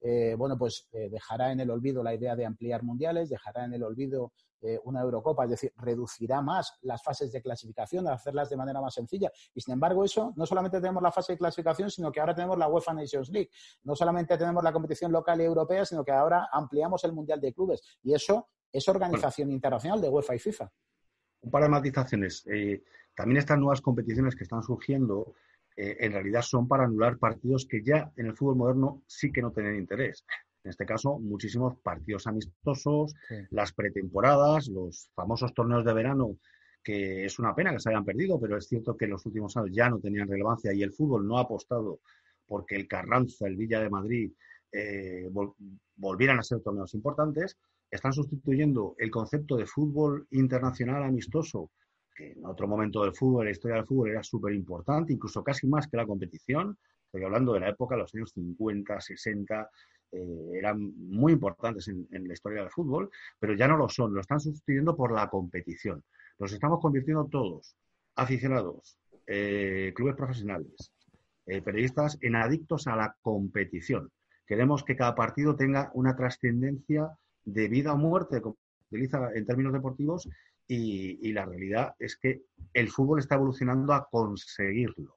eh, 0.00 0.34
bueno, 0.36 0.56
pues 0.58 0.88
eh, 0.92 1.08
dejará 1.10 1.52
en 1.52 1.60
el 1.60 1.70
olvido 1.70 2.02
la 2.02 2.14
idea 2.14 2.36
de 2.36 2.44
ampliar 2.44 2.82
mundiales, 2.82 3.28
dejará 3.28 3.64
en 3.64 3.74
el 3.74 3.82
olvido 3.82 4.32
eh, 4.60 4.78
una 4.84 5.00
Eurocopa, 5.02 5.44
es 5.44 5.50
decir, 5.50 5.72
reducirá 5.76 6.42
más 6.42 6.78
las 6.82 7.02
fases 7.02 7.32
de 7.32 7.42
clasificación, 7.42 8.08
hacerlas 8.08 8.48
de 8.50 8.56
manera 8.56 8.80
más 8.80 8.94
sencilla. 8.94 9.30
Y 9.54 9.60
sin 9.60 9.74
embargo, 9.74 10.04
eso 10.04 10.32
no 10.36 10.46
solamente 10.46 10.80
tenemos 10.80 11.02
la 11.02 11.12
fase 11.12 11.32
de 11.32 11.38
clasificación, 11.38 11.90
sino 11.90 12.10
que 12.10 12.20
ahora 12.20 12.34
tenemos 12.34 12.58
la 12.58 12.68
UEFA 12.68 12.94
Nations 12.94 13.30
League. 13.30 13.50
No 13.84 13.94
solamente 13.94 14.36
tenemos 14.36 14.62
la 14.62 14.72
competición 14.72 15.12
local 15.12 15.40
y 15.40 15.44
europea, 15.44 15.84
sino 15.84 16.04
que 16.04 16.12
ahora 16.12 16.48
ampliamos 16.52 17.04
el 17.04 17.12
Mundial 17.12 17.40
de 17.40 17.52
Clubes. 17.52 17.82
Y 18.02 18.14
eso 18.14 18.48
es 18.72 18.88
organización 18.88 19.50
internacional 19.50 20.00
de 20.00 20.08
UEFA 20.08 20.34
y 20.34 20.38
FIFA. 20.38 20.70
Un 21.42 21.50
par 21.50 21.62
de 21.62 21.68
matizaciones. 21.68 22.44
también 23.14 23.38
estas 23.38 23.58
nuevas 23.58 23.80
competiciones 23.80 24.34
que 24.34 24.44
están 24.44 24.62
surgiendo 24.62 25.34
eh, 25.76 25.96
en 26.00 26.12
realidad 26.12 26.42
son 26.42 26.66
para 26.66 26.84
anular 26.84 27.18
partidos 27.18 27.66
que 27.66 27.82
ya 27.82 28.12
en 28.16 28.26
el 28.26 28.36
fútbol 28.36 28.56
moderno 28.56 29.02
sí 29.06 29.30
que 29.30 29.42
no 29.42 29.52
tienen 29.52 29.76
interés. 29.76 30.24
En 30.64 30.70
este 30.70 30.86
caso, 30.86 31.18
muchísimos 31.20 31.78
partidos 31.80 32.26
amistosos, 32.26 33.14
las 33.50 33.72
pretemporadas, 33.72 34.66
los 34.66 35.10
famosos 35.14 35.54
torneos 35.54 35.84
de 35.84 35.92
verano, 35.92 36.38
que 36.82 37.24
es 37.24 37.38
una 37.38 37.54
pena 37.54 37.72
que 37.72 37.78
se 37.78 37.90
hayan 37.90 38.04
perdido, 38.04 38.40
pero 38.40 38.56
es 38.56 38.66
cierto 38.66 38.96
que 38.96 39.04
en 39.04 39.12
los 39.12 39.24
últimos 39.26 39.56
años 39.56 39.70
ya 39.72 39.88
no 39.88 40.00
tenían 40.00 40.28
relevancia 40.28 40.72
y 40.72 40.82
el 40.82 40.92
fútbol 40.92 41.26
no 41.26 41.38
ha 41.38 41.42
apostado 41.42 42.00
porque 42.46 42.74
el 42.74 42.88
Carranza, 42.88 43.46
el 43.46 43.56
Villa 43.56 43.80
de 43.80 43.90
Madrid, 43.90 44.32
eh, 44.72 45.30
volvieran 45.96 46.38
a 46.38 46.42
ser 46.42 46.60
torneos 46.60 46.94
importantes, 46.94 47.56
están 47.90 48.12
sustituyendo 48.12 48.94
el 48.98 49.10
concepto 49.10 49.56
de 49.56 49.66
fútbol 49.66 50.26
internacional 50.30 51.04
amistoso 51.04 51.70
que 52.16 52.32
en 52.32 52.44
otro 52.46 52.66
momento 52.66 53.02
del 53.02 53.14
fútbol, 53.14 53.44
la 53.44 53.50
historia 53.50 53.76
del 53.76 53.86
fútbol 53.86 54.10
era 54.10 54.22
súper 54.22 54.54
importante, 54.54 55.12
incluso 55.12 55.44
casi 55.44 55.66
más 55.66 55.86
que 55.86 55.96
la 55.96 56.06
competición. 56.06 56.76
Estoy 57.04 57.24
hablando 57.24 57.52
de 57.52 57.60
la 57.60 57.68
época, 57.68 57.96
los 57.96 58.14
años 58.14 58.32
50, 58.32 59.00
60, 59.00 59.70
eh, 60.12 60.50
eran 60.54 60.80
muy 60.96 61.32
importantes 61.32 61.88
en, 61.88 62.06
la 62.26 62.32
historia 62.32 62.62
del 62.62 62.70
fútbol, 62.70 63.10
pero 63.38 63.54
ya 63.54 63.68
no 63.68 63.76
lo 63.76 63.88
son, 63.88 64.14
lo 64.14 64.20
están 64.20 64.40
sustituyendo 64.40 64.96
por 64.96 65.12
la 65.12 65.28
competición. 65.28 66.02
Nos 66.38 66.52
estamos 66.52 66.80
convirtiendo 66.80 67.26
todos, 67.26 67.76
aficionados, 68.14 68.96
eh, 69.26 69.92
clubes 69.94 70.16
profesionales, 70.16 70.92
eh, 71.46 71.60
periodistas, 71.62 72.18
en 72.20 72.36
adictos 72.36 72.86
a 72.86 72.96
la 72.96 73.16
competición. 73.20 74.10
Queremos 74.46 74.84
que 74.84 74.96
cada 74.96 75.14
partido 75.14 75.56
tenga 75.56 75.90
una 75.94 76.16
trascendencia 76.16 77.10
de 77.44 77.68
vida 77.68 77.92
o 77.92 77.96
muerte, 77.96 78.40
como 78.40 78.56
utiliza 78.90 79.30
en 79.34 79.44
términos 79.46 79.72
deportivos, 79.72 80.28
y, 80.68 81.32
la 81.32 81.44
realidad 81.44 81.94
es 81.98 82.16
que 82.16 82.42
el 82.72 82.88
fútbol 82.88 83.20
está 83.20 83.36
evolucionando 83.36 83.92
a 83.92 84.08
conseguirlo. 84.10 85.16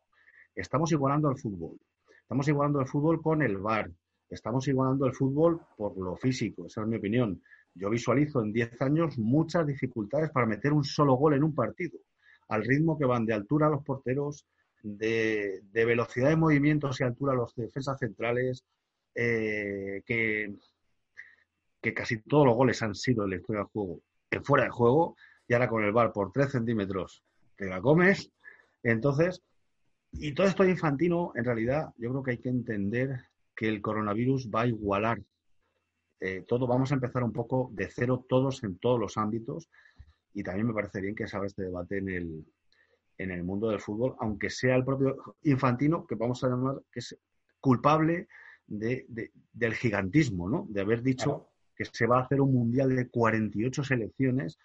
Estamos 0.56 0.92
igualando 0.92 1.30
al 1.30 1.38
fútbol. 1.38 1.78
Estamos 2.22 2.48
igualando 2.48 2.82
el 2.82 2.88
fútbol 2.88 3.22
con 3.22 3.42
el 3.42 3.58
VAR. 3.58 3.90
Estamos 4.30 4.68
igualando 4.68 5.08
el 5.08 5.14
fútbol 5.14 5.62
por 5.76 5.98
lo 5.98 6.16
físico, 6.16 6.68
esa 6.68 6.82
es 6.82 6.88
mi 6.88 6.98
opinión. 6.98 7.42
Yo 7.74 7.90
visualizo 7.90 8.42
en 8.44 8.52
10 8.52 8.82
años 8.82 9.18
muchas 9.18 9.66
dificultades 9.66 10.30
para 10.30 10.46
meter 10.46 10.72
un 10.72 10.84
solo 10.84 11.16
gol 11.16 11.34
en 11.34 11.44
un 11.44 11.56
partido, 11.56 11.98
al 12.50 12.64
ritmo 12.64 12.98
que 12.98 13.06
van 13.06 13.26
de 13.26 13.34
altura 13.34 13.70
los 13.70 13.84
porteros, 13.84 14.46
de, 14.84 15.64
velocidad 15.74 16.30
de 16.30 16.36
movimientos 16.36 17.00
y 17.00 17.04
altura 17.04 17.34
los 17.34 17.56
defensas 17.56 17.98
centrales, 17.98 18.64
eh, 19.16 20.04
que, 20.06 20.56
que 21.82 21.94
casi 21.94 22.22
todos 22.22 22.46
los 22.46 22.56
goles 22.56 22.82
han 22.84 22.94
sido 22.94 23.24
en 23.24 23.32
la 23.32 23.36
historia 23.38 23.62
del 23.62 23.72
juego 23.72 24.02
en 24.32 24.44
fuera 24.44 24.66
de 24.66 24.70
juego 24.70 25.16
y 25.50 25.54
ahora 25.54 25.68
con 25.68 25.84
el 25.84 25.92
bar 25.92 26.14
por 26.14 26.32
3 26.32 26.52
centímetros 26.52 27.24
te 27.56 27.66
la 27.66 27.82
comes. 27.82 28.32
Entonces, 28.84 29.42
y 30.12 30.34
todo 30.34 30.46
esto 30.46 30.64
infantino, 30.64 31.34
en 31.36 31.44
realidad, 31.44 31.92
yo 31.98 32.12
creo 32.12 32.24
que 32.24 32.32
hay 32.32 32.38
que 32.38 32.50
entender 32.50 33.26
que 33.56 33.68
el 33.68 33.82
coronavirus 33.82 34.50
va 34.50 34.62
a 34.62 34.68
igualar 34.68 35.20
eh, 36.20 36.46
todo. 36.48 36.68
Vamos 36.68 36.92
a 36.92 36.96
empezar 36.96 37.24
un 37.24 37.34
poco 37.34 37.72
de 37.74 37.90
cero 37.90 38.24
todos 38.30 38.64
en 38.64 38.78
todos 38.78 39.00
los 39.00 39.18
ámbitos. 39.18 39.70
Y 40.36 40.44
también 40.44 40.68
me 40.68 40.74
parece 40.74 41.02
bien 41.02 41.16
que 41.16 41.28
se 41.28 41.36
haga 41.36 41.48
este 41.48 41.64
debate 41.64 41.98
en 41.98 42.10
el, 42.10 42.46
en 43.18 43.32
el 43.32 43.44
mundo 43.44 43.70
del 43.70 43.80
fútbol, 43.80 44.16
aunque 44.20 44.52
sea 44.52 44.76
el 44.76 44.86
propio 44.86 45.36
Infantino, 45.42 46.06
que 46.06 46.14
vamos 46.14 46.44
a 46.44 46.50
llamar, 46.50 46.80
que 46.92 47.00
es 47.00 47.18
culpable 47.60 48.28
de, 48.68 49.08
del 49.52 49.74
gigantismo, 49.74 50.48
¿no? 50.48 50.68
De 50.70 50.82
haber 50.82 51.02
dicho 51.02 51.50
que 51.76 51.86
se 51.86 52.06
va 52.06 52.20
a 52.20 52.24
hacer 52.24 52.40
un 52.40 52.54
mundial 52.54 52.96
de 52.96 53.10
48 53.10 53.84
selecciones 53.84 54.60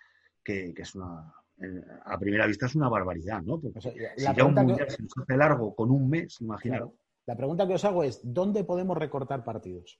que, 0.44 0.74
es 0.76 0.94
una, 0.94 1.34
eh, 1.60 1.82
a 2.04 2.18
primera 2.18 2.46
vista 2.46 2.66
es 2.66 2.74
una 2.74 2.88
barbaridad, 2.88 3.42
¿no? 3.42 3.60
Porque 3.60 3.80
si 3.80 3.90
ya 4.16 4.44
un 4.44 4.54
mundial 4.54 4.90
se 4.90 5.02
nos 5.02 5.12
hace 5.16 5.36
largo 5.36 5.74
con 5.74 5.90
un 5.90 6.08
mes, 6.08 6.40
imaginaros. 6.40 6.90
La 7.26 7.36
pregunta 7.36 7.66
que 7.66 7.74
os 7.74 7.84
hago 7.84 8.04
es, 8.04 8.20
¿dónde 8.22 8.64
podemos 8.64 8.98
recortar 8.98 9.44
partidos? 9.44 9.98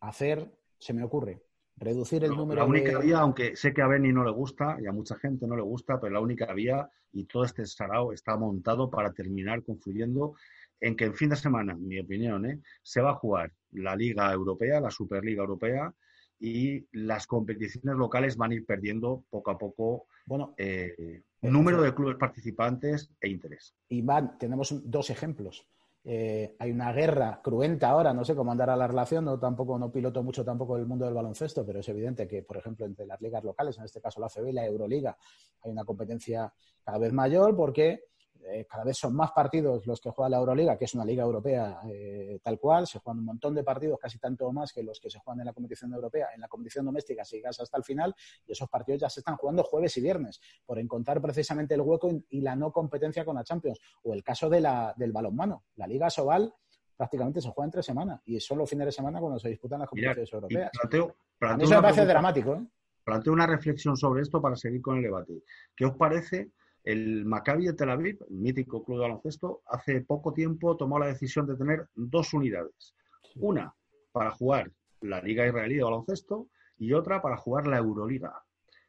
Hacer, 0.00 0.50
se 0.78 0.92
me 0.92 1.02
ocurre, 1.02 1.42
reducir 1.76 2.22
el 2.24 2.30
número 2.30 2.60
La 2.60 2.66
única 2.66 2.98
vía, 2.98 3.18
aunque 3.18 3.56
sé 3.56 3.72
que 3.72 3.82
a 3.82 3.86
Benny 3.86 4.12
no 4.12 4.24
le 4.24 4.30
gusta 4.30 4.76
y 4.80 4.86
a 4.86 4.92
mucha 4.92 5.16
gente 5.16 5.46
no 5.46 5.56
le 5.56 5.62
gusta, 5.62 5.98
pero 5.98 6.12
la 6.12 6.20
única 6.20 6.52
vía 6.52 6.88
y 7.12 7.24
todo 7.24 7.44
este 7.44 7.64
sarao 7.64 8.12
está 8.12 8.36
montado 8.36 8.90
para 8.90 9.12
terminar 9.12 9.62
confluyendo 9.64 10.34
en 10.80 10.96
que 10.96 11.04
en 11.04 11.14
fin 11.14 11.30
de 11.30 11.36
semana, 11.36 11.72
en 11.72 11.86
mi 11.86 11.98
opinión, 11.98 12.46
¿eh? 12.46 12.60
se 12.82 13.00
va 13.00 13.10
a 13.10 13.14
jugar 13.14 13.52
la 13.72 13.96
Liga 13.96 14.32
Europea, 14.32 14.80
la 14.80 14.90
Superliga 14.90 15.42
Europea, 15.42 15.92
y 16.40 16.86
las 16.92 17.26
competiciones 17.26 17.96
locales 17.96 18.36
van 18.36 18.52
a 18.52 18.54
ir 18.54 18.64
perdiendo 18.64 19.24
poco 19.28 19.50
a 19.50 19.58
poco 19.58 20.06
bueno, 20.24 20.54
eh, 20.56 21.22
número 21.42 21.82
de 21.82 21.94
clubes 21.94 22.16
participantes 22.16 23.12
e 23.20 23.28
interés. 23.28 23.74
Y 23.88 24.02
van, 24.02 24.38
tenemos 24.38 24.74
dos 24.90 25.10
ejemplos. 25.10 25.66
Eh, 26.02 26.56
hay 26.58 26.70
una 26.70 26.92
guerra 26.92 27.40
cruenta 27.44 27.90
ahora, 27.90 28.14
no 28.14 28.24
sé 28.24 28.34
cómo 28.34 28.50
andará 28.52 28.74
la 28.74 28.86
relación, 28.86 29.26
no 29.26 29.38
tampoco 29.38 29.78
no 29.78 29.92
piloto 29.92 30.22
mucho 30.22 30.42
tampoco 30.42 30.78
el 30.78 30.86
mundo 30.86 31.04
del 31.04 31.12
baloncesto, 31.12 31.66
pero 31.66 31.80
es 31.80 31.88
evidente 31.90 32.26
que, 32.26 32.42
por 32.42 32.56
ejemplo, 32.56 32.86
entre 32.86 33.04
las 33.04 33.20
ligas 33.20 33.44
locales, 33.44 33.76
en 33.76 33.84
este 33.84 34.00
caso 34.00 34.18
la 34.18 34.30
CB 34.30 34.48
y 34.48 34.52
la 34.52 34.64
Euroliga, 34.64 35.18
hay 35.62 35.70
una 35.70 35.84
competencia 35.84 36.50
cada 36.82 36.96
vez 36.96 37.12
mayor 37.12 37.54
porque 37.54 38.04
eh, 38.46 38.66
cada 38.68 38.84
vez 38.84 38.96
son 38.96 39.14
más 39.14 39.32
partidos 39.32 39.86
los 39.86 40.00
que 40.00 40.10
juega 40.10 40.28
la 40.28 40.38
Euroliga, 40.38 40.76
que 40.78 40.84
es 40.84 40.94
una 40.94 41.04
liga 41.04 41.22
europea 41.22 41.80
eh, 41.88 42.38
tal 42.42 42.58
cual, 42.58 42.86
se 42.86 42.98
juegan 42.98 43.18
un 43.20 43.26
montón 43.26 43.54
de 43.54 43.62
partidos, 43.62 43.98
casi 43.98 44.18
tanto 44.18 44.50
más 44.52 44.72
que 44.72 44.82
los 44.82 44.98
que 45.00 45.10
se 45.10 45.18
juegan 45.18 45.40
en 45.40 45.46
la 45.46 45.52
competición 45.52 45.92
europea, 45.92 46.28
en 46.34 46.40
la 46.40 46.48
competición 46.48 46.84
doméstica 46.84 47.24
sigas 47.24 47.60
hasta 47.60 47.76
el 47.76 47.84
final, 47.84 48.14
y 48.46 48.52
esos 48.52 48.68
partidos 48.68 49.00
ya 49.02 49.10
se 49.10 49.20
están 49.20 49.36
jugando 49.36 49.62
jueves 49.62 49.96
y 49.96 50.00
viernes, 50.00 50.40
por 50.64 50.78
encontrar 50.78 51.20
precisamente 51.20 51.74
el 51.74 51.82
hueco 51.82 52.10
y 52.30 52.40
la 52.40 52.56
no 52.56 52.72
competencia 52.72 53.24
con 53.24 53.36
la 53.36 53.44
Champions. 53.44 53.78
O 54.02 54.14
el 54.14 54.22
caso 54.22 54.48
de 54.48 54.60
la, 54.60 54.94
del 54.96 55.12
balonmano, 55.12 55.64
la 55.76 55.86
Liga 55.86 56.08
Sobal 56.08 56.52
prácticamente 56.96 57.40
se 57.40 57.50
juega 57.50 57.66
en 57.66 57.72
tres 57.72 57.86
semanas, 57.86 58.20
y 58.24 58.38
son 58.40 58.58
los 58.58 58.68
fines 58.68 58.86
de 58.86 58.92
semana 58.92 59.20
cuando 59.20 59.38
se 59.38 59.48
disputan 59.48 59.80
las 59.80 59.88
competiciones 59.88 60.32
europeas. 60.32 60.70
Planteo, 60.72 61.16
eso 61.64 61.74
me 61.74 61.82
parece 61.82 62.06
dramático. 62.06 62.54
¿eh? 62.54 62.66
Planteo 63.04 63.32
una 63.32 63.46
reflexión 63.46 63.96
sobre 63.96 64.22
esto 64.22 64.40
para 64.40 64.56
seguir 64.56 64.82
con 64.82 64.98
el 64.98 65.02
debate. 65.02 65.42
¿Qué 65.74 65.86
os 65.86 65.96
parece 65.96 66.50
el 66.84 67.24
Maccabi 67.24 67.66
de 67.66 67.72
Tel 67.74 67.90
Aviv, 67.90 68.18
el 68.28 68.36
mítico 68.36 68.82
club 68.84 68.98
de 68.98 69.02
baloncesto, 69.02 69.62
hace 69.66 70.00
poco 70.02 70.32
tiempo 70.32 70.76
tomó 70.76 70.98
la 70.98 71.06
decisión 71.06 71.46
de 71.46 71.56
tener 71.56 71.86
dos 71.94 72.32
unidades. 72.32 72.94
Una 73.36 73.74
para 74.12 74.30
jugar 74.30 74.70
la 75.02 75.20
Liga 75.20 75.46
Israelí 75.46 75.76
de 75.76 75.84
baloncesto 75.84 76.48
y 76.78 76.92
otra 76.92 77.22
para 77.22 77.36
jugar 77.36 77.66
la 77.66 77.78
Euroliga. 77.78 78.42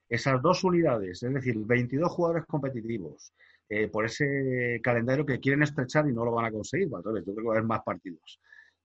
Esas 0.08 0.42
dos 0.42 0.64
unidades, 0.64 1.24
es 1.24 1.34
decir, 1.34 1.56
22 1.58 2.12
jugadores 2.12 2.46
competitivos, 2.46 3.34
eh, 3.70 3.88
por 3.88 4.06
ese 4.06 4.82
calendario 4.84 5.26
que 5.26 5.40
quieren 5.40 5.64
estrechar 5.64 6.08
y 6.08 6.14
no 6.14 6.26
lo 6.26 6.34
van 6.34 6.46
a 6.46 6.52
conseguir, 6.52 6.90
yo 6.90 7.02
creo 7.02 7.24
que 7.24 7.42
va 7.44 7.54
a 7.54 7.58
haber 7.58 7.68
más 7.68 7.82
partidos. 7.84 8.40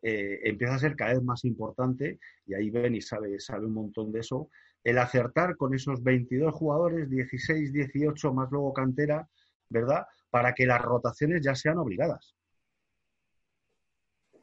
Eh, 0.09 0.49
empieza 0.49 0.77
a 0.77 0.79
ser 0.79 0.95
cada 0.95 1.15
vez 1.15 1.23
más 1.25 1.45
importante 1.45 2.21
y 2.47 2.55
ahí 2.55 2.71
ven 2.71 2.95
y 2.95 3.01
sabe, 3.01 3.41
sabe 3.41 3.67
un 3.67 3.75
montón 3.75 4.13
de 4.13 4.21
eso 4.21 4.51
el 4.85 4.99
acertar 4.99 5.57
con 5.57 5.75
esos 5.75 6.01
22 6.01 6.55
jugadores, 6.55 7.11
16, 7.11 7.73
18 7.73 8.33
más 8.33 8.49
luego 8.53 8.73
cantera, 8.73 9.29
¿verdad? 9.69 10.07
Para 10.31 10.55
que 10.55 10.65
las 10.65 10.81
rotaciones 10.81 11.43
ya 11.43 11.57
sean 11.57 11.79
obligadas. 11.79 12.37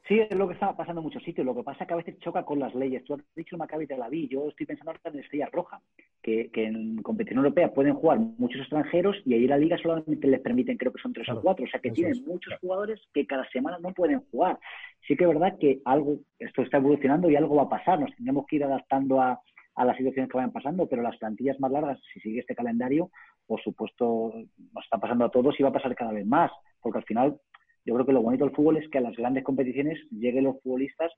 Sí, 0.05 0.19
es 0.19 0.35
lo 0.35 0.47
que 0.47 0.53
está 0.53 0.75
pasando 0.75 0.99
en 0.99 1.05
muchos 1.05 1.23
sitios. 1.23 1.45
Lo 1.45 1.55
que 1.55 1.63
pasa 1.63 1.83
es 1.83 1.87
que 1.87 1.93
a 1.93 1.97
veces 1.97 2.19
choca 2.19 2.43
con 2.43 2.59
las 2.59 2.75
leyes. 2.75 3.05
Tú 3.05 3.13
has 3.13 3.21
dicho 3.35 3.55
el 3.55 3.59
Maccabi 3.59 3.87
la 3.87 4.09
vi. 4.09 4.27
Yo 4.27 4.49
estoy 4.49 4.65
pensando 4.65 4.91
ahora 4.91 4.99
en 5.05 5.19
Estrella 5.19 5.49
Roja, 5.49 5.79
que, 6.21 6.49
en 6.53 7.01
competición 7.01 7.37
europea 7.37 7.73
pueden 7.73 7.93
jugar 7.93 8.19
muchos 8.19 8.59
extranjeros 8.59 9.15
y 9.25 9.33
ahí 9.33 9.47
la 9.47 9.57
liga 9.57 9.77
solamente 9.77 10.27
les 10.27 10.41
permiten, 10.41 10.77
creo 10.77 10.91
que 10.91 11.01
son 11.01 11.13
tres 11.13 11.29
o 11.29 11.41
cuatro. 11.41 11.63
O 11.63 11.67
sea 11.69 11.79
que 11.79 11.91
tienen 11.91 12.21
muchos 12.25 12.53
jugadores 12.59 12.99
que 13.13 13.25
cada 13.25 13.47
semana 13.49 13.77
no 13.79 13.93
pueden 13.93 14.19
jugar. 14.29 14.59
Sí 15.07 15.15
que 15.15 15.23
es 15.23 15.29
verdad 15.29 15.57
que 15.57 15.79
algo, 15.85 16.17
esto 16.37 16.63
está 16.63 16.77
evolucionando 16.77 17.29
y 17.29 17.37
algo 17.37 17.55
va 17.55 17.63
a 17.63 17.69
pasar. 17.69 17.97
Nos 17.99 18.13
tendremos 18.15 18.45
que 18.45 18.57
ir 18.57 18.65
adaptando 18.65 19.21
a, 19.21 19.39
a 19.75 19.85
las 19.85 19.95
situaciones 19.95 20.29
que 20.29 20.37
vayan 20.37 20.51
pasando, 20.51 20.85
pero 20.87 21.01
las 21.01 21.17
plantillas 21.17 21.59
más 21.61 21.71
largas, 21.71 21.97
si 22.13 22.19
sigue 22.19 22.41
este 22.41 22.55
calendario, 22.55 23.09
por 23.47 23.61
supuesto, 23.61 24.33
nos 24.73 24.83
está 24.83 24.97
pasando 24.97 25.23
a 25.23 25.31
todos 25.31 25.57
y 25.57 25.63
va 25.63 25.69
a 25.69 25.73
pasar 25.73 25.95
cada 25.95 26.11
vez 26.11 26.25
más, 26.25 26.51
porque 26.81 26.99
al 26.99 27.05
final 27.05 27.39
yo 27.85 27.93
creo 27.93 28.05
que 28.05 28.13
lo 28.13 28.21
bonito 28.21 28.45
del 28.45 28.55
fútbol 28.55 28.77
es 28.77 28.89
que 28.89 28.97
a 28.97 29.01
las 29.01 29.15
grandes 29.15 29.43
competiciones 29.43 29.99
lleguen 30.11 30.45
los 30.45 30.61
futbolistas 30.61 31.11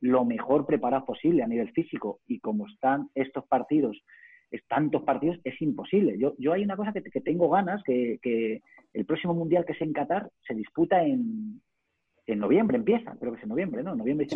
lo 0.00 0.24
mejor 0.24 0.66
preparados 0.66 1.06
posible 1.06 1.42
a 1.42 1.46
nivel 1.46 1.70
físico 1.72 2.20
y 2.26 2.40
como 2.40 2.66
están 2.66 3.08
estos 3.14 3.46
partidos, 3.46 3.98
es 4.50 4.62
tantos 4.68 5.02
partidos, 5.02 5.38
es 5.42 5.60
imposible. 5.60 6.18
Yo, 6.18 6.34
yo 6.38 6.52
hay 6.52 6.62
una 6.62 6.76
cosa 6.76 6.92
que, 6.92 7.02
que 7.02 7.20
tengo 7.20 7.48
ganas, 7.48 7.82
que, 7.82 8.18
que 8.22 8.60
el 8.92 9.06
próximo 9.06 9.34
mundial 9.34 9.64
que 9.64 9.72
es 9.72 9.80
en 9.80 9.92
Qatar 9.92 10.30
se 10.46 10.54
disputa 10.54 11.02
en, 11.02 11.60
en 12.26 12.40
noviembre 12.40 12.76
empieza, 12.76 13.16
creo 13.18 13.32
que 13.32 13.38
es 13.38 13.44
en 13.44 13.50
noviembre, 13.50 13.82
¿no? 13.82 13.94
Noviembre, 13.94 14.26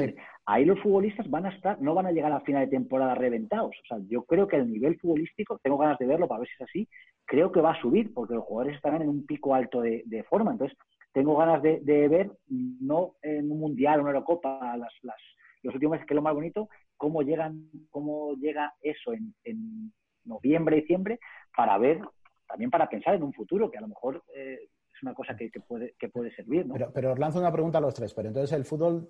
Ahí 0.46 0.64
los 0.64 0.80
futbolistas 0.80 1.28
van 1.28 1.46
a 1.46 1.50
estar, 1.50 1.80
no 1.80 1.94
van 1.94 2.06
a 2.06 2.12
llegar 2.12 2.32
a 2.32 2.40
final 2.40 2.64
de 2.64 2.70
temporada 2.70 3.14
reventados. 3.14 3.70
O 3.70 3.86
sea, 3.86 3.98
yo 4.08 4.22
creo 4.22 4.46
que 4.46 4.56
el 4.56 4.70
nivel 4.70 4.98
futbolístico, 4.98 5.58
tengo 5.62 5.78
ganas 5.78 5.98
de 5.98 6.06
verlo 6.06 6.28
para 6.28 6.40
ver 6.40 6.48
si 6.48 6.54
es 6.54 6.68
así, 6.68 6.88
creo 7.24 7.50
que 7.50 7.60
va 7.60 7.72
a 7.72 7.80
subir, 7.80 8.14
porque 8.14 8.34
los 8.34 8.44
jugadores 8.44 8.76
estarán 8.76 9.02
en 9.02 9.08
un 9.08 9.26
pico 9.26 9.54
alto 9.54 9.80
de, 9.80 10.24
forma. 10.28 10.52
Entonces, 10.52 10.76
tengo 11.12 11.36
ganas 11.36 11.62
de, 11.62 12.08
ver, 12.08 12.30
no 12.48 13.16
en 13.22 13.50
un 13.50 13.58
mundial, 13.58 14.00
una 14.00 14.10
Eurocopa, 14.10 14.76
las, 14.76 14.92
las, 15.02 15.16
los 15.62 15.74
últimos 15.74 15.92
meses, 15.92 16.06
que 16.06 16.14
es 16.14 16.16
lo 16.16 16.22
más 16.22 16.34
bonito, 16.34 16.68
cómo 16.96 17.22
llegan, 17.22 17.70
cómo 17.90 18.34
llega 18.34 18.74
eso 18.80 19.12
en, 19.12 19.34
en 19.44 19.92
noviembre, 20.24 20.76
diciembre, 20.76 21.18
para 21.56 21.78
ver, 21.78 22.00
también 22.46 22.70
para 22.70 22.88
pensar 22.88 23.14
en 23.14 23.22
un 23.22 23.32
futuro, 23.32 23.70
que 23.70 23.78
a 23.78 23.82
lo 23.82 23.88
mejor 23.88 24.22
eh, 24.34 24.68
una 25.02 25.14
cosa 25.14 25.36
que, 25.36 25.50
puede, 25.60 25.94
que 25.98 26.08
puede 26.08 26.34
servir. 26.34 26.66
Pero, 26.94 27.12
os 27.12 27.18
lanzo 27.18 27.38
una 27.38 27.52
pregunta 27.52 27.78
a 27.78 27.80
los 27.80 27.94
tres. 27.94 28.12
Pero 28.14 28.28
entonces 28.28 28.52
el 28.56 28.64
fútbol, 28.64 29.08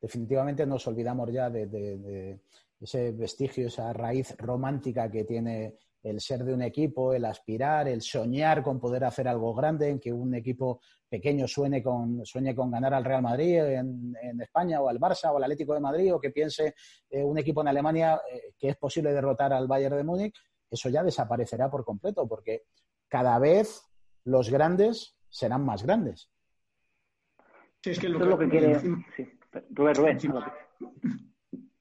definitivamente 0.00 0.66
nos 0.66 0.86
olvidamos 0.86 1.32
ya 1.32 1.50
de, 1.50 2.38
ese 2.80 3.12
vestigio, 3.12 3.68
esa 3.68 3.92
raíz 3.92 4.36
romántica 4.38 5.10
que 5.10 5.24
tiene 5.24 5.74
el 6.06 6.20
ser 6.20 6.44
de 6.44 6.54
un 6.54 6.62
equipo, 6.62 7.12
el 7.12 7.24
aspirar, 7.24 7.88
el 7.88 8.00
soñar 8.00 8.62
con 8.62 8.78
poder 8.78 9.04
hacer 9.04 9.26
algo 9.26 9.52
grande, 9.54 9.88
en 9.88 9.98
que 9.98 10.12
un 10.12 10.34
equipo 10.36 10.80
pequeño 11.08 11.48
sueñe 11.48 11.82
con, 11.82 12.24
sueñe 12.24 12.54
con 12.54 12.70
ganar 12.70 12.94
al 12.94 13.04
Real 13.04 13.22
Madrid 13.22 13.58
en, 13.58 14.40
España 14.40 14.80
o 14.80 14.88
al 14.88 15.00
Barça 15.00 15.32
o 15.32 15.36
al 15.36 15.44
Atlético 15.44 15.74
de 15.74 15.80
Madrid 15.80 16.14
o 16.14 16.20
que 16.20 16.30
piense 16.30 16.74
eh, 17.10 17.24
un 17.24 17.38
equipo 17.38 17.60
en 17.60 17.68
Alemania 17.68 18.20
eh, 18.32 18.52
que 18.56 18.68
es 18.68 18.76
posible 18.76 19.12
derrotar 19.12 19.52
al 19.52 19.66
Bayern 19.66 19.96
de 19.96 20.04
Múnich, 20.04 20.36
eso 20.70 20.88
ya 20.88 21.02
desaparecerá 21.02 21.68
por 21.68 21.84
completo 21.84 22.28
porque 22.28 22.64
cada 23.08 23.38
vez 23.40 23.82
los 24.24 24.48
grandes 24.50 25.16
serán 25.28 25.64
más 25.64 25.82
grandes. 25.82 26.30
Sí, 27.82 27.90
es 27.90 27.98
que 27.98 28.08
lo, 28.08 28.38
que, 28.38 28.48
quiere. 28.48 28.80
Sí. 28.80 29.28
Rubén, 29.70 29.94
Rubén. 29.94 30.18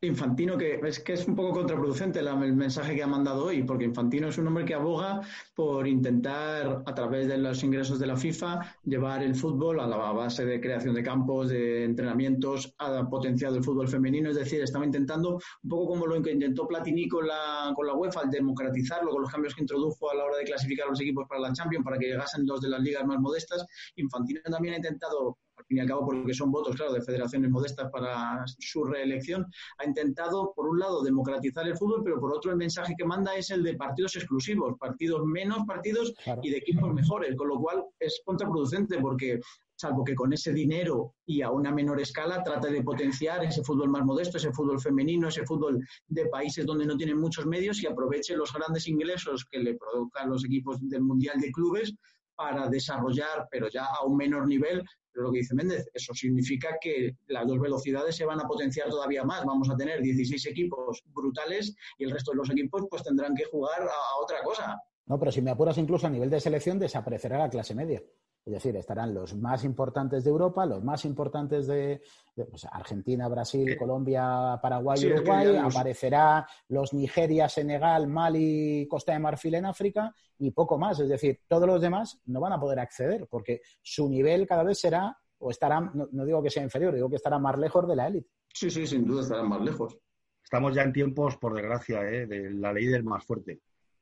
Infantino, 0.05 0.57
que 0.57 0.79
es 0.83 0.99
que 0.99 1.13
es 1.13 1.27
un 1.27 1.35
poco 1.35 1.51
contraproducente 1.59 2.19
el 2.19 2.55
mensaje 2.55 2.95
que 2.95 3.03
ha 3.03 3.07
mandado 3.07 3.45
hoy, 3.45 3.63
porque 3.63 3.85
Infantino 3.85 4.29
es 4.29 4.37
un 4.37 4.47
hombre 4.47 4.65
que 4.65 4.73
aboga 4.73 5.21
por 5.53 5.87
intentar, 5.87 6.83
a 6.85 6.95
través 6.95 7.27
de 7.27 7.37
los 7.37 7.63
ingresos 7.63 7.99
de 7.99 8.07
la 8.07 8.17
FIFA, 8.17 8.59
llevar 8.83 9.23
el 9.23 9.35
fútbol 9.35 9.79
a 9.79 9.87
la 9.87 9.97
base 9.97 10.45
de 10.45 10.59
creación 10.59 10.95
de 10.95 11.03
campos, 11.03 11.49
de 11.49 11.83
entrenamientos, 11.83 12.73
ha 12.79 13.07
potenciado 13.09 13.57
el 13.57 13.63
fútbol 13.63 13.87
femenino, 13.87 14.29
es 14.29 14.35
decir, 14.35 14.61
estaba 14.61 14.85
intentando, 14.85 15.39
un 15.63 15.69
poco 15.69 15.87
como 15.93 16.07
lo 16.07 16.21
que 16.21 16.31
intentó 16.31 16.67
Platini 16.67 17.07
con 17.07 17.27
la, 17.27 17.71
con 17.75 17.87
la 17.87 17.93
UEFA, 17.93 18.21
al 18.21 18.29
democratizarlo, 18.29 19.11
con 19.11 19.21
los 19.21 19.31
cambios 19.31 19.55
que 19.55 19.61
introdujo 19.61 20.09
a 20.09 20.15
la 20.15 20.25
hora 20.25 20.37
de 20.37 20.45
clasificar 20.45 20.87
los 20.89 20.99
equipos 21.01 21.25
para 21.27 21.41
la 21.41 21.53
Champions, 21.53 21.83
para 21.83 21.97
que 21.97 22.07
llegasen 22.07 22.45
dos 22.45 22.61
de 22.61 22.69
las 22.69 22.81
ligas 22.81 23.05
más 23.05 23.19
modestas. 23.19 23.65
Infantino 23.95 24.41
también 24.45 24.75
ha 24.75 24.77
intentado 24.77 25.37
al 25.57 25.65
fin 25.65 25.77
y 25.77 25.79
al 25.81 25.87
cabo 25.87 26.05
porque 26.05 26.33
son 26.33 26.51
votos, 26.51 26.75
claro, 26.75 26.93
de 26.93 27.01
federaciones 27.01 27.49
modestas 27.49 27.89
para 27.91 28.43
su 28.59 28.83
reelección, 28.83 29.45
ha 29.79 29.85
intentado, 29.85 30.53
por 30.55 30.67
un 30.67 30.79
lado, 30.79 31.03
democratizar 31.03 31.67
el 31.67 31.77
fútbol, 31.77 32.01
pero 32.03 32.19
por 32.19 32.33
otro 32.33 32.51
el 32.51 32.57
mensaje 32.57 32.93
que 32.97 33.05
manda 33.05 33.35
es 33.35 33.49
el 33.51 33.63
de 33.63 33.75
partidos 33.75 34.15
exclusivos, 34.15 34.75
partidos 34.79 35.25
menos 35.25 35.59
partidos 35.65 36.13
y 36.41 36.49
de 36.49 36.57
equipos 36.57 36.93
mejores, 36.93 37.35
con 37.35 37.47
lo 37.47 37.59
cual 37.59 37.83
es 37.99 38.21
contraproducente 38.25 38.99
porque 38.99 39.39
salvo 39.77 40.03
que 40.03 40.15
con 40.15 40.31
ese 40.31 40.53
dinero 40.53 41.15
y 41.25 41.41
a 41.41 41.51
una 41.51 41.71
menor 41.71 41.99
escala 41.99 42.43
trate 42.43 42.71
de 42.71 42.83
potenciar 42.83 43.43
ese 43.43 43.63
fútbol 43.63 43.89
más 43.89 44.05
modesto, 44.05 44.37
ese 44.37 44.51
fútbol 44.51 44.79
femenino, 44.79 45.27
ese 45.27 45.45
fútbol 45.45 45.79
de 46.07 46.25
países 46.27 46.65
donde 46.65 46.85
no 46.85 46.95
tienen 46.95 47.19
muchos 47.19 47.45
medios 47.45 47.81
y 47.83 47.87
aproveche 47.87 48.37
los 48.37 48.53
grandes 48.53 48.87
ingresos 48.87 49.45
que 49.45 49.59
le 49.59 49.75
produzcan 49.75 50.29
los 50.29 50.45
equipos 50.45 50.77
del 50.81 51.01
Mundial 51.01 51.39
de 51.39 51.51
Clubes 51.51 51.93
para 52.35 52.67
desarrollar, 52.69 53.47
pero 53.49 53.69
ya 53.69 53.85
a 53.85 54.05
un 54.05 54.17
menor 54.17 54.47
nivel, 54.47 54.83
pero 55.15 55.27
lo 55.27 55.31
que 55.31 55.39
dice 55.39 55.55
Méndez, 55.55 55.89
eso 55.93 56.13
significa 56.13 56.77
que 56.81 57.15
las 57.27 57.47
dos 57.47 57.57
velocidades 57.57 58.17
se 58.17 58.25
van 58.25 58.41
a 58.41 58.47
potenciar 58.47 58.89
todavía 58.89 59.23
más. 59.23 59.45
Vamos 59.45 59.69
a 59.69 59.77
tener 59.77 60.01
16 60.01 60.45
equipos 60.47 61.01
brutales 61.13 61.73
y 61.97 62.03
el 62.03 62.11
resto 62.11 62.31
de 62.31 62.37
los 62.37 62.49
equipos 62.49 62.83
pues 62.89 63.01
tendrán 63.01 63.33
que 63.33 63.45
jugar 63.45 63.81
a, 63.83 64.21
otra 64.21 64.43
cosa. 64.43 64.77
No, 65.05 65.17
pero 65.17 65.31
si 65.31 65.41
me 65.41 65.51
apuras 65.51 65.77
incluso 65.77 66.07
a 66.07 66.09
nivel 66.09 66.29
de 66.29 66.41
selección, 66.41 66.77
desaparecerá 66.79 67.37
la 67.37 67.49
clase 67.49 67.73
media. 67.73 68.03
Es 68.45 68.53
decir, 68.53 68.75
estarán 68.75 69.11
los 69.11 69.35
más 69.35 69.63
importantes 69.63 70.23
de 70.23 70.29
Europa, 70.29 70.67
los 70.67 70.83
más 70.83 71.03
importantes 71.05 71.65
de, 71.65 71.99
pues, 72.35 72.65
Argentina, 72.71 73.27
Brasil, 73.27 73.75
Colombia, 73.75 74.59
Paraguay, 74.61 75.03
Uruguay. 75.03 75.57
Aparecerá 75.57 76.47
los 76.67 76.93
Nigeria, 76.93 77.49
Senegal, 77.49 78.07
Mali, 78.07 78.87
Costa 78.87 79.13
de 79.13 79.19
Marfil 79.19 79.55
en 79.55 79.65
África 79.65 80.13
y 80.37 80.51
poco 80.51 80.77
más. 80.77 80.99
Es 80.99 81.09
decir, 81.09 81.39
todos 81.47 81.65
los 81.65 81.81
demás 81.81 82.21
no 82.25 82.39
van 82.39 82.53
a 82.53 82.59
poder 82.59 82.77
acceder 82.79 83.27
porque 83.27 83.61
su 83.81 84.07
nivel 84.07 84.45
cada 84.45 84.61
vez 84.61 84.79
será 84.79 85.17
o 85.39 85.49
estará, 85.49 85.81
no, 85.81 86.25
digo 86.25 86.43
que 86.43 86.51
sea 86.51 86.61
inferior, 86.61 86.93
digo 86.93 87.09
que 87.09 87.15
estará 87.15 87.39
más 87.39 87.57
lejos 87.57 87.87
de 87.87 87.95
la 87.95 88.07
élite. 88.07 88.29
Sí, 88.53 88.69
sí, 88.69 88.85
sin 88.85 89.07
duda 89.07 89.23
estarán 89.23 89.49
más 89.49 89.61
lejos. 89.61 89.97
Estamos 90.43 90.75
ya 90.75 90.83
en 90.83 90.93
tiempos, 90.93 91.35
por 91.37 91.55
desgracia, 91.55 92.07
¿eh? 92.07 92.27
de 92.27 92.51
la 92.51 92.71
ley 92.71 92.85
del 92.85 93.03
más 93.03 93.25
fuerte. 93.25 93.59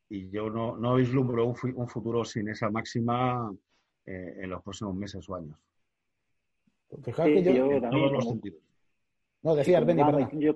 Y 0.09 0.29
yo 0.29 0.50
no, 0.50 0.75
no 0.75 0.95
vislumbro 0.95 1.47
un 1.47 1.88
futuro 1.88 2.25
sin 2.25 2.50
esa 2.50 2.69
máxima 2.69 3.50
eh, 4.05 4.39
en 4.41 4.50
los 4.50 4.62
próximos 4.63 4.95
meses 4.95 5.27
o 5.29 5.36
años. 5.36 5.57
Fijaos 7.03 7.29
que 7.29 7.43
yo, 7.43 7.81
todos 7.81 8.12
los 8.12 8.25
sentidos. 8.25 8.62
No, 9.41 9.55
decía 9.55 9.81
yo, 10.33 10.55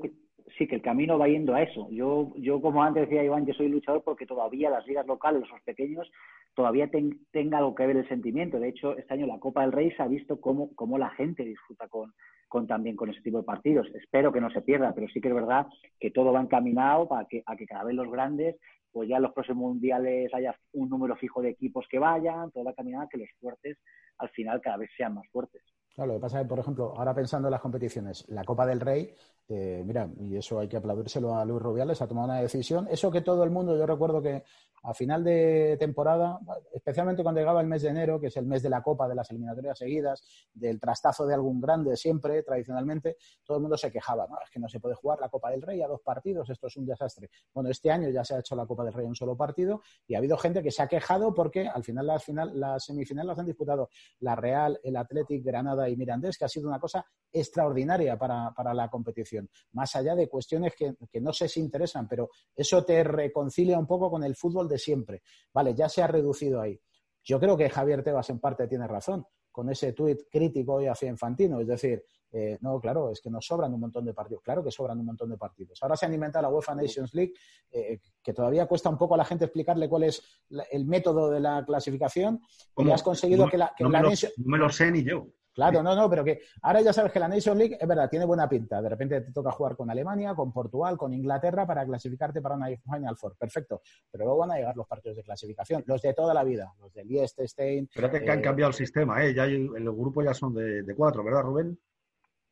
sí, 0.57 0.67
que 0.67 0.75
el 0.75 0.81
camino 0.81 1.17
va 1.17 1.27
yendo 1.27 1.53
a 1.53 1.63
eso. 1.63 1.89
Yo, 1.91 2.33
yo 2.37 2.61
como 2.61 2.83
antes 2.83 3.07
decía 3.07 3.23
Iván, 3.23 3.45
yo 3.45 3.53
soy 3.53 3.67
luchador 3.67 4.03
porque 4.03 4.25
todavía 4.25 4.69
las 4.69 4.85
ligas 4.87 5.05
locales, 5.05 5.41
los 5.49 5.61
pequeños, 5.61 6.09
todavía 6.53 6.89
tenga 7.31 7.57
algo 7.57 7.75
que 7.75 7.85
ver 7.85 7.97
el 7.97 8.07
sentimiento. 8.07 8.59
De 8.59 8.69
hecho, 8.69 8.97
este 8.97 9.13
año 9.13 9.27
la 9.27 9.39
Copa 9.39 9.61
del 9.61 9.71
Rey 9.71 9.91
se 9.91 10.03
ha 10.03 10.07
visto 10.07 10.39
cómo, 10.39 10.73
cómo 10.75 10.97
la 10.97 11.09
gente 11.11 11.43
disfruta 11.43 11.87
con, 11.87 12.13
con 12.47 12.65
también 12.65 12.95
con 12.95 13.09
ese 13.09 13.21
tipo 13.21 13.39
de 13.39 13.43
partidos. 13.43 13.87
Espero 13.93 14.31
que 14.31 14.41
no 14.41 14.49
se 14.49 14.61
pierda, 14.61 14.93
pero 14.95 15.07
sí 15.09 15.19
que 15.19 15.27
es 15.27 15.35
verdad 15.35 15.67
que 15.99 16.11
todo 16.11 16.31
va 16.31 16.41
encaminado 16.41 17.07
para 17.07 17.27
que, 17.27 17.43
a 17.45 17.55
que 17.55 17.65
cada 17.65 17.83
vez 17.83 17.95
los 17.95 18.09
grandes 18.09 18.55
pues 18.97 19.09
ya 19.09 19.17
en 19.17 19.21
los 19.21 19.33
próximos 19.33 19.61
mundiales 19.61 20.33
haya 20.33 20.57
un 20.73 20.89
número 20.89 21.15
fijo 21.15 21.39
de 21.39 21.49
equipos 21.49 21.85
que 21.87 21.99
vayan, 21.99 22.49
toda 22.49 22.65
la 22.65 22.73
caminada, 22.73 23.07
que 23.07 23.19
los 23.19 23.29
fuertes 23.39 23.77
al 24.17 24.29
final 24.29 24.59
cada 24.59 24.77
vez 24.77 24.89
sean 24.97 25.13
más 25.13 25.27
fuertes. 25.31 25.61
Claro, 25.93 26.13
lo 26.13 26.17
que 26.17 26.21
pasa 26.21 26.41
es 26.41 26.47
por 26.47 26.57
ejemplo, 26.57 26.95
ahora 26.97 27.13
pensando 27.13 27.47
en 27.47 27.51
las 27.51 27.61
competiciones, 27.61 28.25
la 28.27 28.43
Copa 28.43 28.65
del 28.65 28.79
Rey, 28.79 29.13
eh, 29.49 29.81
mira, 29.85 30.09
y 30.19 30.35
eso 30.35 30.59
hay 30.59 30.67
que 30.67 30.77
aplaudírselo 30.77 31.35
a 31.35 31.45
Luis 31.45 31.61
Rubiales, 31.61 32.01
ha 32.01 32.07
tomado 32.07 32.27
una 32.27 32.41
decisión. 32.41 32.87
Eso 32.91 33.09
que 33.09 33.21
todo 33.21 33.43
el 33.43 33.49
mundo, 33.49 33.77
yo 33.77 33.85
recuerdo 33.85 34.21
que 34.21 34.43
a 34.83 34.93
final 34.93 35.23
de 35.23 35.75
temporada, 35.79 36.39
especialmente 36.73 37.23
cuando 37.23 37.39
llegaba 37.39 37.61
el 37.61 37.67
mes 37.67 37.81
de 37.81 37.89
enero, 37.89 38.19
que 38.19 38.27
es 38.27 38.37
el 38.37 38.45
mes 38.45 38.61
de 38.61 38.69
la 38.69 38.81
Copa, 38.81 39.07
de 39.07 39.15
las 39.15 39.29
eliminatorias 39.31 39.77
seguidas, 39.77 40.23
del 40.53 40.79
trastazo 40.79 41.25
de 41.25 41.33
algún 41.33 41.59
grande 41.59 41.95
siempre, 41.97 42.43
tradicionalmente, 42.43 43.17
todo 43.43 43.57
el 43.57 43.61
mundo 43.61 43.77
se 43.77 43.91
quejaba, 43.91 44.27
¿no? 44.27 44.37
Es 44.43 44.49
que 44.49 44.59
no 44.59 44.67
se 44.67 44.79
puede 44.79 44.95
jugar 44.95 45.19
la 45.19 45.29
Copa 45.29 45.49
del 45.51 45.61
Rey 45.61 45.81
a 45.81 45.87
dos 45.87 46.01
partidos, 46.01 46.49
esto 46.49 46.67
es 46.67 46.77
un 46.77 46.85
desastre. 46.85 47.29
Bueno, 47.53 47.69
este 47.69 47.89
año 47.89 48.09
ya 48.09 48.23
se 48.23 48.35
ha 48.35 48.39
hecho 48.39 48.55
la 48.55 48.65
Copa 48.65 48.83
del 48.83 48.93
Rey 48.93 49.03
en 49.03 49.09
un 49.09 49.15
solo 49.15 49.35
partido 49.35 49.81
y 50.07 50.15
ha 50.15 50.19
habido 50.19 50.37
gente 50.37 50.61
que 50.61 50.71
se 50.71 50.81
ha 50.81 50.87
quejado 50.87 51.33
porque 51.33 51.67
al 51.67 51.83
final 51.83 52.07
las, 52.07 52.23
final, 52.23 52.57
las 52.59 52.85
semifinales 52.85 53.27
las 53.27 53.39
han 53.39 53.45
disputado 53.45 53.89
la 54.19 54.35
Real, 54.35 54.79
el 54.83 54.95
Athletic, 54.95 55.43
Granada 55.43 55.89
y 55.89 55.97
Mirandés, 55.97 56.37
que 56.37 56.45
ha 56.45 56.49
sido 56.49 56.67
una 56.67 56.79
cosa 56.79 57.05
extraordinaria 57.31 58.17
para, 58.17 58.73
la 58.73 58.89
competición. 58.89 59.49
Más 59.73 59.95
allá 59.95 60.15
de 60.15 60.27
cuestiones 60.27 60.73
que, 60.75 60.95
que 61.11 61.21
no 61.21 61.33
sé 61.33 61.47
si 61.47 61.59
interesan, 61.59 62.07
pero 62.07 62.29
eso 62.55 62.83
te 62.83 63.03
reconcilia 63.03 63.77
un 63.79 63.87
poco 63.87 64.09
con 64.09 64.23
el 64.23 64.35
fútbol 64.35 64.67
de 64.67 64.77
siempre. 64.77 65.21
Vale, 65.53 65.73
ya 65.75 65.89
se 65.89 66.01
ha 66.01 66.07
reducido 66.07 66.61
ahí. 66.61 66.79
Yo 67.23 67.39
creo 67.39 67.57
que 67.57 67.69
Javier 67.69 68.03
Tebas 68.03 68.29
en 68.29 68.39
parte 68.39 68.67
tiene 68.67 68.87
razón 68.87 69.25
con 69.57 69.71
ese 69.71 69.91
tuit 69.91 70.21
crítico 70.29 70.75
hoy 70.75 70.85
hacia 70.85 71.09
Infantino. 71.09 71.59
Es 71.59 71.65
decir, 71.65 72.03
eh, 72.31 72.59
no, 72.61 72.79
claro, 72.79 73.09
es 73.09 73.19
que 73.21 73.31
nos 73.31 73.43
sobran 73.43 73.73
un 73.73 73.79
montón 73.79 74.05
de 74.05 74.13
partidos. 74.13 74.43
Claro 74.43 74.63
que 74.63 74.69
sobran 74.69 74.99
un 74.99 75.05
montón 75.07 75.31
de 75.31 75.37
partidos. 75.37 75.79
Ahora 75.81 75.95
se 75.95 76.05
han 76.05 76.13
inventado 76.13 76.43
la 76.43 76.49
UEFA 76.49 76.75
Nations 76.75 77.11
League, 77.15 77.33
eh, 77.71 77.99
que 78.21 78.33
todavía 78.33 78.67
cuesta 78.67 78.89
un 78.89 78.99
poco 78.99 79.15
a 79.15 79.17
la 79.17 79.25
gente 79.25 79.45
explicarle 79.45 79.89
cuál 79.89 80.03
es 80.03 80.21
el 80.69 80.85
método 80.85 81.31
de 81.31 81.39
la 81.39 81.65
clasificación. 81.65 82.39
Y 82.77 82.91
has 82.91 83.01
conseguido 83.01 83.49
que 83.49 83.57
la, 83.57 83.73
no 83.79 83.89
me 83.89 84.57
lo 84.59 84.69
sé 84.69 84.91
ni 84.91 85.03
yo. 85.03 85.25
Claro, 85.57 85.81
no, 85.81 85.95
no, 85.95 86.07
pero 86.07 86.23
que 86.23 86.41
ahora 86.61 86.81
ya 86.81 86.93
sabes 86.93 87.11
que 87.11 87.19
la 87.19 87.27
Nation 87.27 87.57
League 87.57 87.79
es 87.81 87.87
verdad, 87.87 88.07
tiene 88.07 88.25
buena 88.25 88.47
pinta. 88.47 88.79
De 88.79 88.89
repente 88.89 89.21
te 89.21 89.31
toca 89.31 89.49
jugar 89.49 89.75
con 89.75 89.89
Alemania, 89.89 90.35
con 90.35 90.53
Portugal, 90.53 90.95
con 90.95 91.11
Inglaterra 91.15 91.65
para 91.65 91.83
clasificarte 91.83 92.43
para 92.43 92.53
una 92.53 92.67
Final 92.67 93.17
Four. 93.17 93.35
Perfecto. 93.37 93.81
Pero 94.11 94.25
luego 94.25 94.41
van 94.41 94.51
a 94.51 94.57
llegar 94.57 94.77
los 94.77 94.85
partidos 94.85 95.17
de 95.17 95.23
clasificación, 95.23 95.83
los 95.87 95.99
de 96.03 96.13
toda 96.13 96.31
la 96.35 96.43
vida, 96.43 96.71
los 96.79 96.93
de 96.93 97.05
Liechtenstein. 97.05 97.89
Pero 97.91 98.11
que, 98.11 98.17
han 98.29 98.37
eh, 98.37 98.41
cambiado 98.43 98.69
el 98.69 98.75
sistema, 98.75 99.25
¿eh? 99.25 99.33
Ya 99.33 99.45
el, 99.45 99.67
grupo 99.67 100.21
ya 100.21 100.35
son 100.35 100.53
de, 100.53 100.83
de 100.83 100.95
cuatro, 100.95 101.23
¿verdad, 101.23 101.41
Rubén? 101.41 101.79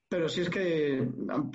Pero 0.10 0.28
si 0.28 0.42
es 0.42 0.50
que 0.50 1.08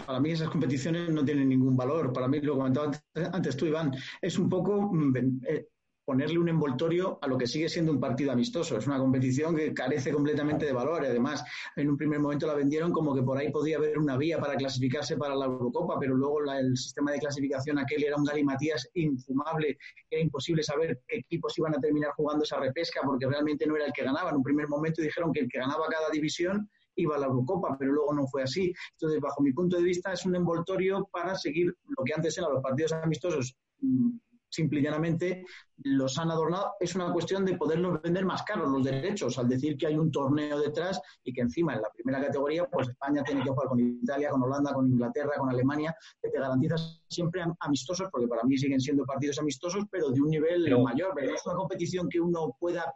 para 0.06 0.20
mí 0.20 0.30
esas 0.30 0.50
competiciones 0.50 1.08
no 1.08 1.24
tienen 1.24 1.48
ningún 1.48 1.76
valor. 1.76 2.12
Para 2.12 2.28
mí, 2.28 2.40
lo 2.40 2.58
comentaba 2.58 2.92
antes 3.32 3.56
tú, 3.56 3.66
Iván, 3.66 3.92
es 4.22 4.38
un 4.38 4.48
poco 4.48 4.92
mm, 4.92 5.16
eh, 5.48 5.66
ponerle 6.10 6.40
un 6.40 6.48
envoltorio 6.48 7.20
a 7.22 7.28
lo 7.28 7.38
que 7.38 7.46
sigue 7.46 7.68
siendo 7.68 7.92
un 7.92 8.00
partido 8.00 8.32
amistoso. 8.32 8.76
Es 8.76 8.84
una 8.88 8.98
competición 8.98 9.54
que 9.54 9.72
carece 9.72 10.10
completamente 10.10 10.66
de 10.66 10.72
valor 10.72 11.04
además 11.06 11.44
en 11.76 11.88
un 11.88 11.96
primer 11.96 12.18
momento 12.18 12.48
la 12.48 12.54
vendieron 12.54 12.90
como 12.90 13.14
que 13.14 13.22
por 13.22 13.38
ahí 13.38 13.52
podía 13.52 13.76
haber 13.76 13.96
una 13.96 14.16
vía 14.16 14.40
para 14.40 14.56
clasificarse 14.56 15.16
para 15.16 15.36
la 15.36 15.46
Eurocopa, 15.46 16.00
pero 16.00 16.16
luego 16.16 16.40
el 16.52 16.76
sistema 16.76 17.12
de 17.12 17.20
clasificación 17.20 17.78
aquel 17.78 18.02
era 18.02 18.16
un 18.16 18.24
galimatías 18.24 18.90
infumable, 18.94 19.78
era 20.10 20.20
imposible 20.20 20.64
saber 20.64 21.00
qué 21.06 21.18
equipos 21.18 21.56
iban 21.58 21.76
a 21.76 21.80
terminar 21.80 22.10
jugando 22.16 22.42
esa 22.42 22.58
repesca 22.58 23.02
porque 23.04 23.28
realmente 23.28 23.64
no 23.68 23.76
era 23.76 23.86
el 23.86 23.92
que 23.92 24.02
ganaba. 24.02 24.30
En 24.30 24.38
un 24.38 24.42
primer 24.42 24.66
momento 24.66 25.02
dijeron 25.02 25.32
que 25.32 25.42
el 25.42 25.48
que 25.48 25.60
ganaba 25.60 25.86
cada 25.88 26.10
división 26.10 26.68
iba 26.96 27.14
a 27.14 27.18
la 27.20 27.26
Eurocopa, 27.26 27.76
pero 27.78 27.92
luego 27.92 28.12
no 28.14 28.26
fue 28.26 28.42
así. 28.42 28.74
Entonces, 28.94 29.20
bajo 29.20 29.42
mi 29.42 29.52
punto 29.52 29.76
de 29.76 29.84
vista, 29.84 30.12
es 30.12 30.26
un 30.26 30.34
envoltorio 30.34 31.08
para 31.12 31.36
seguir 31.36 31.72
lo 31.96 32.02
que 32.04 32.14
antes 32.14 32.36
eran 32.36 32.52
los 32.52 32.62
partidos 32.62 32.94
amistosos 32.94 33.54
mm, 33.78 34.10
simple 34.50 34.80
y 34.80 34.82
llanamente 34.82 35.44
los 35.78 36.18
han 36.18 36.30
adornado. 36.30 36.72
Es 36.78 36.94
una 36.94 37.12
cuestión 37.12 37.44
de 37.44 37.56
poderlos 37.56 38.02
vender 38.02 38.24
más 38.24 38.42
caros 38.42 38.70
los 38.70 38.84
derechos, 38.84 39.38
al 39.38 39.48
decir 39.48 39.76
que 39.78 39.86
hay 39.86 39.96
un 39.96 40.10
torneo 40.10 40.60
detrás 40.60 41.00
y 41.24 41.32
que 41.32 41.40
encima 41.40 41.74
en 41.74 41.82
la 41.82 41.90
primera 41.90 42.20
categoría, 42.20 42.66
pues 42.66 42.88
España 42.88 43.22
tiene 43.22 43.42
que 43.42 43.50
jugar 43.50 43.68
con 43.68 43.80
Italia, 43.80 44.30
con 44.30 44.42
Holanda, 44.42 44.74
con 44.74 44.86
Inglaterra, 44.86 45.32
con 45.38 45.48
Alemania, 45.48 45.94
que 46.20 46.28
te 46.28 46.38
garantizas 46.38 47.02
siempre 47.08 47.42
amistosos, 47.60 48.08
porque 48.10 48.28
para 48.28 48.42
mí 48.42 48.58
siguen 48.58 48.80
siendo 48.80 49.06
partidos 49.06 49.38
amistosos, 49.38 49.84
pero 49.90 50.10
de 50.10 50.20
un 50.20 50.28
nivel 50.28 50.68
mayor. 50.82 51.12
Pero 51.14 51.34
es 51.34 51.46
una 51.46 51.54
competición 51.54 52.08
que 52.08 52.20
uno 52.20 52.56
pueda 52.58 52.92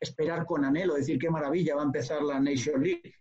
esperar 0.00 0.44
con 0.44 0.64
anhelo, 0.64 0.94
decir 0.94 1.18
qué 1.18 1.30
maravilla 1.30 1.76
va 1.76 1.82
a 1.82 1.86
empezar 1.86 2.22
la 2.22 2.38
Nation 2.40 2.82
League 2.82 3.14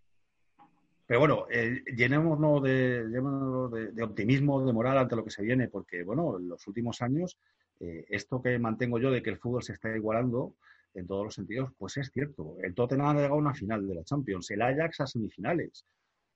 pero 1.06 1.20
bueno, 1.20 1.46
eh, 1.52 1.84
llenémonos, 1.96 2.63
de, 2.63 3.08
de, 3.08 4.04
optimismo, 4.04 4.66
de 4.66 4.74
moral 4.74 4.98
ante 4.98 5.16
lo 5.16 5.24
que 5.24 5.32
se 5.32 5.44
viene, 5.44 5.68
porque 5.68 6.04
bueno, 6.04 6.38
en 6.39 6.48
los 6.48 6.66
últimos 6.68 7.02
años, 7.02 7.38
eh, 7.80 8.06
esto 8.10 8.42
que 8.42 8.58
mantengo 8.58 9.00
yo 9.00 9.12
de 9.12 9.22
que 9.22 9.30
el 9.30 9.38
fútbol 9.38 9.63
se 9.63 9.74
está 9.74 9.96
igualando 9.96 10.56
en 10.94 11.06
todos 11.08 11.26
los 11.26 11.36
sentidos, 11.36 11.72
pues 11.78 11.98
es 11.98 12.10
cierto. 12.12 12.56
El 12.62 12.74
Tottenham 12.74 13.08
ha 13.08 13.13
llegado 13.16 13.34
a 13.34 13.38
una 13.38 13.54
final 13.54 13.86
de 13.88 13.96
la 13.96 14.04
Champions, 14.04 14.50
el 14.52 14.62
Ajax 14.62 15.02
a 15.02 15.08
semifinales. 15.08 15.86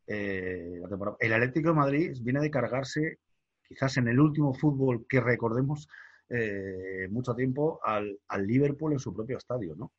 Eh, 0.08 0.82
el 1.19 1.34
Atlético 1.34 1.69
de 1.69 1.75
Madrid 1.75 2.17
viene 2.21 2.41
de 2.41 2.51
cargarse, 2.51 3.19
quizás 3.67 3.97
en 3.97 4.08
el 4.10 4.19
último 4.19 4.53
fútbol 4.53 5.06
que 5.08 5.21
recordemos 5.21 5.88
eh, 6.30 7.08
mucho 7.10 7.34
tiempo, 7.36 7.80
al, 7.84 8.19
al, 8.27 8.45
Liverpool 8.47 8.93
en 8.93 8.99
su 8.99 9.13
propio 9.13 9.38
estadio, 9.38 9.75
¿no? 9.75 9.93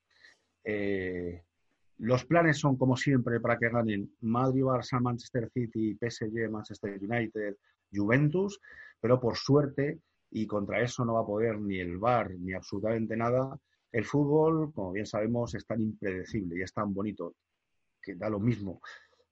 Los 1.98 2.24
planes 2.24 2.58
son, 2.58 2.76
como 2.76 2.96
siempre, 2.96 3.40
para 3.40 3.58
que 3.58 3.68
ganen 3.68 4.12
Madrid, 4.20 4.62
Barça, 4.62 5.00
Manchester 5.00 5.50
City, 5.50 5.96
PSG, 6.00 6.48
Manchester 6.50 6.98
United, 7.00 7.56
Juventus, 7.92 8.60
pero 9.00 9.20
por 9.20 9.36
suerte, 9.36 9.98
y 10.30 10.46
contra 10.46 10.80
eso 10.80 11.04
no 11.04 11.14
va 11.14 11.20
a 11.20 11.26
poder 11.26 11.58
ni 11.58 11.78
el 11.78 11.98
VAR 11.98 12.30
ni 12.38 12.52
absolutamente 12.52 13.16
nada, 13.16 13.58
el 13.90 14.04
fútbol, 14.04 14.72
como 14.72 14.92
bien 14.92 15.06
sabemos, 15.06 15.54
es 15.54 15.66
tan 15.66 15.80
impredecible 15.80 16.58
y 16.58 16.62
es 16.62 16.72
tan 16.72 16.92
bonito 16.92 17.34
que 18.02 18.14
da 18.14 18.28
lo 18.28 18.38
mismo. 18.38 18.80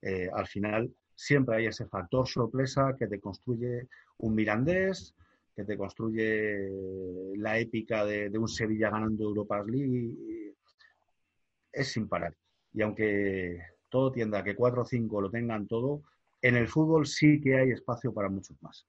Eh, 0.00 0.29
al 0.33 0.46
final 0.46 0.92
siempre 1.14 1.57
hay 1.57 1.66
ese 1.66 1.87
factor 1.87 2.26
sorpresa 2.26 2.94
que 2.98 3.07
te 3.07 3.20
construye 3.20 3.88
un 4.18 4.35
Mirandés, 4.35 5.14
que 5.55 5.64
te 5.64 5.76
construye 5.76 7.37
la 7.37 7.59
épica 7.59 8.05
de, 8.05 8.31
un 8.38 8.48
Sevilla 8.48 8.90
ganando 8.90 9.24
Europa 9.24 9.62
League. 9.66 10.55
Es 11.72 11.88
sin 11.88 12.09
parar. 12.09 12.35
Y 12.76 12.82
aunque 12.82 13.58
todo 13.88 14.12
tienda 14.12 14.44
que 14.44 14.54
4 14.54 14.82
o 14.82 14.84
5 14.84 15.20
lo 15.20 15.30
tengan 15.30 15.66
todo, 15.66 16.02
en 16.40 16.54
el 16.54 16.68
fútbol 16.68 17.06
sí 17.06 17.40
que 17.40 17.56
hay 17.56 17.70
espacio 17.70 18.12
para 18.14 18.28
muchos 18.28 18.56
más 18.62 18.86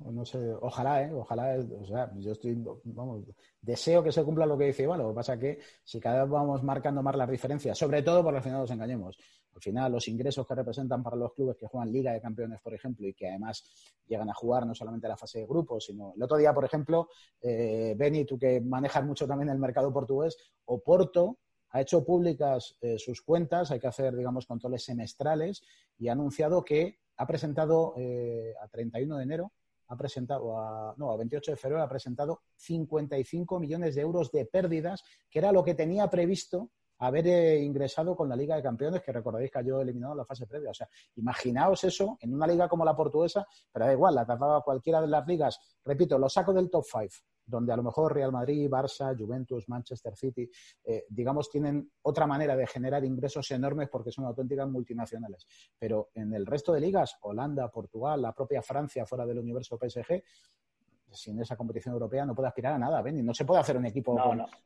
no 0.00 0.24
sé, 0.24 0.38
ojalá, 0.60 1.02
¿eh? 1.02 1.12
Ojalá, 1.12 1.58
o 1.78 1.84
sea, 1.84 2.10
yo 2.16 2.32
estoy, 2.32 2.56
vamos, 2.84 3.24
deseo 3.60 4.02
que 4.02 4.12
se 4.12 4.24
cumpla 4.24 4.46
lo 4.46 4.56
que 4.56 4.64
dice 4.64 4.84
Iván, 4.84 4.98
lo 4.98 5.08
que 5.08 5.14
pasa 5.14 5.34
es 5.34 5.40
que 5.40 5.58
si 5.84 6.00
cada 6.00 6.22
vez 6.22 6.30
vamos 6.30 6.62
marcando 6.62 7.02
más 7.02 7.14
las 7.16 7.30
diferencias, 7.30 7.76
sobre 7.76 8.02
todo 8.02 8.22
porque 8.22 8.38
al 8.38 8.42
final 8.42 8.60
nos 8.60 8.70
engañemos, 8.70 9.18
al 9.54 9.60
final 9.60 9.92
los 9.92 10.08
ingresos 10.08 10.46
que 10.46 10.54
representan 10.54 11.02
para 11.02 11.16
los 11.16 11.34
clubes 11.34 11.56
que 11.56 11.66
juegan 11.66 11.92
Liga 11.92 12.12
de 12.12 12.20
Campeones, 12.20 12.60
por 12.62 12.72
ejemplo, 12.72 13.06
y 13.06 13.12
que 13.12 13.28
además 13.28 13.62
llegan 14.06 14.30
a 14.30 14.34
jugar 14.34 14.66
no 14.66 14.74
solamente 14.74 15.06
la 15.06 15.16
fase 15.16 15.40
de 15.40 15.46
grupos, 15.46 15.84
sino 15.84 16.14
el 16.16 16.22
otro 16.22 16.38
día, 16.38 16.54
por 16.54 16.64
ejemplo, 16.64 17.08
eh, 17.42 17.94
Beni, 17.96 18.24
tú 18.24 18.38
que 18.38 18.60
manejas 18.60 19.04
mucho 19.04 19.26
también 19.26 19.50
el 19.50 19.58
mercado 19.58 19.92
portugués, 19.92 20.36
Oporto 20.64 21.38
ha 21.70 21.80
hecho 21.80 22.04
públicas 22.04 22.76
eh, 22.80 22.98
sus 22.98 23.22
cuentas, 23.22 23.70
hay 23.70 23.80
que 23.80 23.86
hacer, 23.86 24.14
digamos, 24.16 24.46
controles 24.46 24.84
semestrales 24.84 25.62
y 25.98 26.08
ha 26.08 26.12
anunciado 26.12 26.64
que 26.64 26.98
ha 27.16 27.26
presentado 27.26 27.94
eh, 27.96 28.54
a 28.60 28.68
31 28.68 29.16
de 29.16 29.22
enero 29.22 29.52
ha 29.90 29.96
presentado, 29.96 30.56
a, 30.56 30.94
no, 30.96 31.10
a 31.10 31.16
28 31.16 31.50
de 31.50 31.56
febrero 31.56 31.82
ha 31.82 31.88
presentado 31.88 32.42
55 32.56 33.58
millones 33.58 33.96
de 33.96 34.02
euros 34.02 34.30
de 34.30 34.46
pérdidas, 34.46 35.02
que 35.28 35.40
era 35.40 35.50
lo 35.50 35.64
que 35.64 35.74
tenía 35.74 36.08
previsto 36.08 36.70
haber 36.98 37.26
eh, 37.26 37.60
ingresado 37.60 38.14
con 38.14 38.28
la 38.28 38.36
Liga 38.36 38.54
de 38.54 38.62
Campeones, 38.62 39.02
que 39.02 39.10
recordaréis 39.10 39.50
que 39.50 39.58
cayó 39.58 39.80
eliminado 39.80 40.12
en 40.12 40.18
la 40.18 40.24
fase 40.24 40.46
previa. 40.46 40.70
O 40.70 40.74
sea, 40.74 40.88
imaginaos 41.16 41.82
eso 41.82 42.16
en 42.20 42.34
una 42.34 42.46
liga 42.46 42.68
como 42.68 42.84
la 42.84 42.94
portuguesa, 42.94 43.46
pero 43.72 43.86
da 43.86 43.92
igual, 43.92 44.14
la 44.14 44.24
trataba 44.24 44.62
cualquiera 44.62 45.00
de 45.00 45.08
las 45.08 45.26
ligas. 45.26 45.58
Repito, 45.84 46.18
lo 46.18 46.28
saco 46.28 46.52
del 46.52 46.70
top 46.70 46.84
five 46.84 47.10
donde 47.50 47.72
a 47.72 47.76
lo 47.76 47.82
mejor 47.82 48.14
Real 48.14 48.32
Madrid, 48.32 48.70
Barça, 48.70 49.16
Juventus, 49.18 49.68
Manchester 49.68 50.16
City, 50.16 50.48
eh, 50.84 51.04
digamos, 51.08 51.50
tienen 51.50 51.90
otra 52.02 52.26
manera 52.26 52.56
de 52.56 52.66
generar 52.66 53.04
ingresos 53.04 53.50
enormes 53.50 53.88
porque 53.88 54.12
son 54.12 54.24
auténticas 54.24 54.68
multinacionales. 54.68 55.46
Pero 55.78 56.10
en 56.14 56.32
el 56.32 56.46
resto 56.46 56.72
de 56.72 56.80
ligas, 56.80 57.16
Holanda, 57.22 57.70
Portugal, 57.70 58.22
la 58.22 58.32
propia 58.32 58.62
Francia 58.62 59.04
fuera 59.04 59.26
del 59.26 59.38
universo 59.38 59.78
PSG, 59.78 60.22
sin 61.12 61.40
esa 61.40 61.56
competición 61.56 61.92
europea 61.94 62.24
no 62.24 62.34
puede 62.34 62.48
aspirar 62.48 62.74
a 62.74 62.78
nada, 62.78 63.02
Benny. 63.02 63.22
No 63.22 63.34
se 63.34 63.44
puede 63.44 63.60
hacer 63.60 63.76
un 63.76 63.86
equipo. 63.86 64.16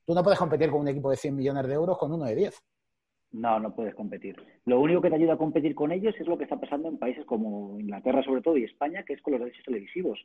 Tú 0.05 0.15
no 0.15 0.23
puedes 0.23 0.39
competir 0.39 0.71
con 0.71 0.81
un 0.81 0.89
equipo 0.89 1.11
de 1.11 1.17
100 1.17 1.35
millones 1.35 1.67
de 1.67 1.75
euros 1.75 1.97
con 1.99 2.13
uno 2.13 2.27
de 2.27 2.35
10. 2.35 2.63
No, 3.35 3.59
no 3.59 3.75
puedes 3.75 3.97
competir. 3.97 4.37
Lo 4.65 4.81
único 4.81 5.01
que 5.01 5.11
te 5.11 5.17
ayuda 5.17 5.33
a 5.33 5.39
competir 5.39 5.75
con 5.75 5.91
ellos 5.91 6.15
es 6.21 6.27
lo 6.29 6.39
que 6.39 6.45
está 6.45 6.61
pasando 6.61 6.89
en 6.89 6.99
países 6.99 7.25
como 7.27 7.81
Inglaterra, 7.81 8.23
sobre 8.23 8.43
todo, 8.43 8.57
y 8.57 8.63
España, 8.63 9.03
que 9.03 9.15
es 9.15 9.23
con 9.23 9.33
los 9.33 9.41
derechos 9.41 9.65
televisivos. 9.65 10.25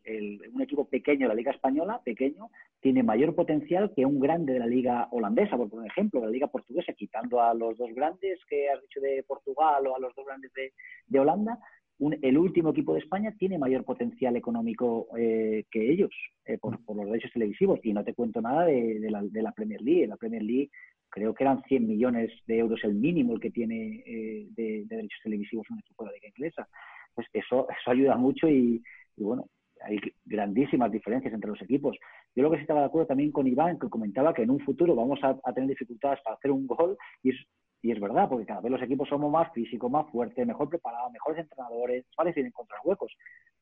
un 0.54 0.62
equipo 0.62 0.86
pequeño 0.86 1.22
de 1.22 1.30
la 1.30 1.34
Liga 1.34 1.52
Española, 1.52 2.02
pequeño, 2.06 2.52
tiene 2.82 3.02
mayor 3.02 3.34
potencial 3.34 3.91
que 3.95 4.06
un 4.06 4.19
grande 4.19 4.54
de 4.54 4.60
la 4.60 4.67
Liga 4.67 5.08
holandesa, 5.10 5.58
por 5.58 5.72
poner 5.72 5.89
ejemplo, 5.89 6.22
la 6.22 6.30
Liga 6.30 6.45
Portuguesa, 6.48 6.93
quitando 6.93 7.41
a 7.41 7.56
los 7.56 7.80
dos 7.80 7.89
grandes 7.95 8.39
que 8.48 8.69
has 8.69 8.80
dicho 8.84 9.02
de 9.02 9.24
Portugal 9.24 9.88
o 9.88 9.95
a 9.95 10.00
los 10.00 10.13
dos 10.13 10.28
grandes 10.28 10.52
de, 10.54 11.19
Holanda. 11.19 11.58
el 12.00 12.38
último 12.38 12.69
equipo 12.69 12.93
de 12.93 13.00
España 13.00 13.34
tiene 13.39 13.58
mayor 13.58 13.86
potencial 13.86 14.36
económico 14.36 15.08
eh, 15.17 15.65
que 15.72 15.91
ellos 15.91 16.12
eh, 16.45 16.60
por, 16.60 16.78
los 16.95 17.08
derechos 17.08 17.32
televisivos. 17.34 17.80
Y 17.82 17.91
no 17.91 18.04
te 18.04 18.13
cuento 18.13 18.39
nada 18.39 18.65
de, 18.65 19.08
la, 19.10 19.24
de 19.24 19.41
la 19.41 19.52
Premier 19.52 19.82
League. 19.82 20.06
La 20.06 20.15
Premier 20.15 20.43
League 20.43 20.69
creo 21.10 21.34
que 21.34 21.43
eran 21.43 21.62
100 21.63 21.88
millones 21.88 22.32
de 22.45 22.58
euros 22.58 22.80
el 22.84 22.95
mínimo 22.95 23.34
el 23.34 23.39
que 23.39 23.52
tiene 23.52 24.04
eh, 24.06 24.48
de, 24.52 24.86
derechos 24.86 25.19
televisivos 25.24 25.69
un 25.69 25.80
equipo 25.80 26.06
de 26.06 26.13
liga 26.13 26.28
inglesa. 26.28 26.67
Pues 27.13 27.28
eso, 27.34 27.67
eso 27.69 27.91
ayuda 27.91 28.15
mucho 28.15 28.48
y, 28.48 28.82
bueno, 29.17 29.48
hay 29.82 30.00
grandísimas 30.26 30.91
diferencias 30.91 31.34
entre 31.34 31.50
los 31.50 31.62
equipos. 31.62 31.98
Yo 32.36 32.43
lo 32.43 32.52
que 32.52 32.58
sí 32.58 32.62
estaba 32.62 32.82
de 32.82 32.86
acuerdo 32.88 33.08
también 33.08 33.32
con 33.32 33.48
Iván, 33.48 33.80
que 33.80 33.89
comentaba 33.89 34.34
que 34.34 34.43
en 34.43 34.52
un 34.52 34.60
futuro 34.60 34.95
vamos 34.95 35.19
a, 35.24 35.36
tener 35.54 35.69
dificultades 35.69 36.19
para 36.24 36.36
hacer 36.36 36.52
un 36.52 36.67
gol 36.67 36.98
y 37.24 37.32
es, 37.32 37.36
y 37.82 37.91
es 37.91 38.00
verdad, 38.00 38.30
porque 38.30 38.45
cada 38.45 38.62
vez 38.62 38.72
los 38.72 38.82
equipos 38.82 39.10
somos 39.10 39.32
más 39.32 39.52
físicos, 39.54 39.89
más 39.89 40.10
fuertes, 40.12 40.45
mejor 40.45 40.69
preparados, 40.69 41.12
mejores 41.12 41.39
entrenadores, 41.39 42.06
es 42.06 42.15
fácil 42.15 42.45
encontrar 42.45 42.82
huecos. 42.84 43.12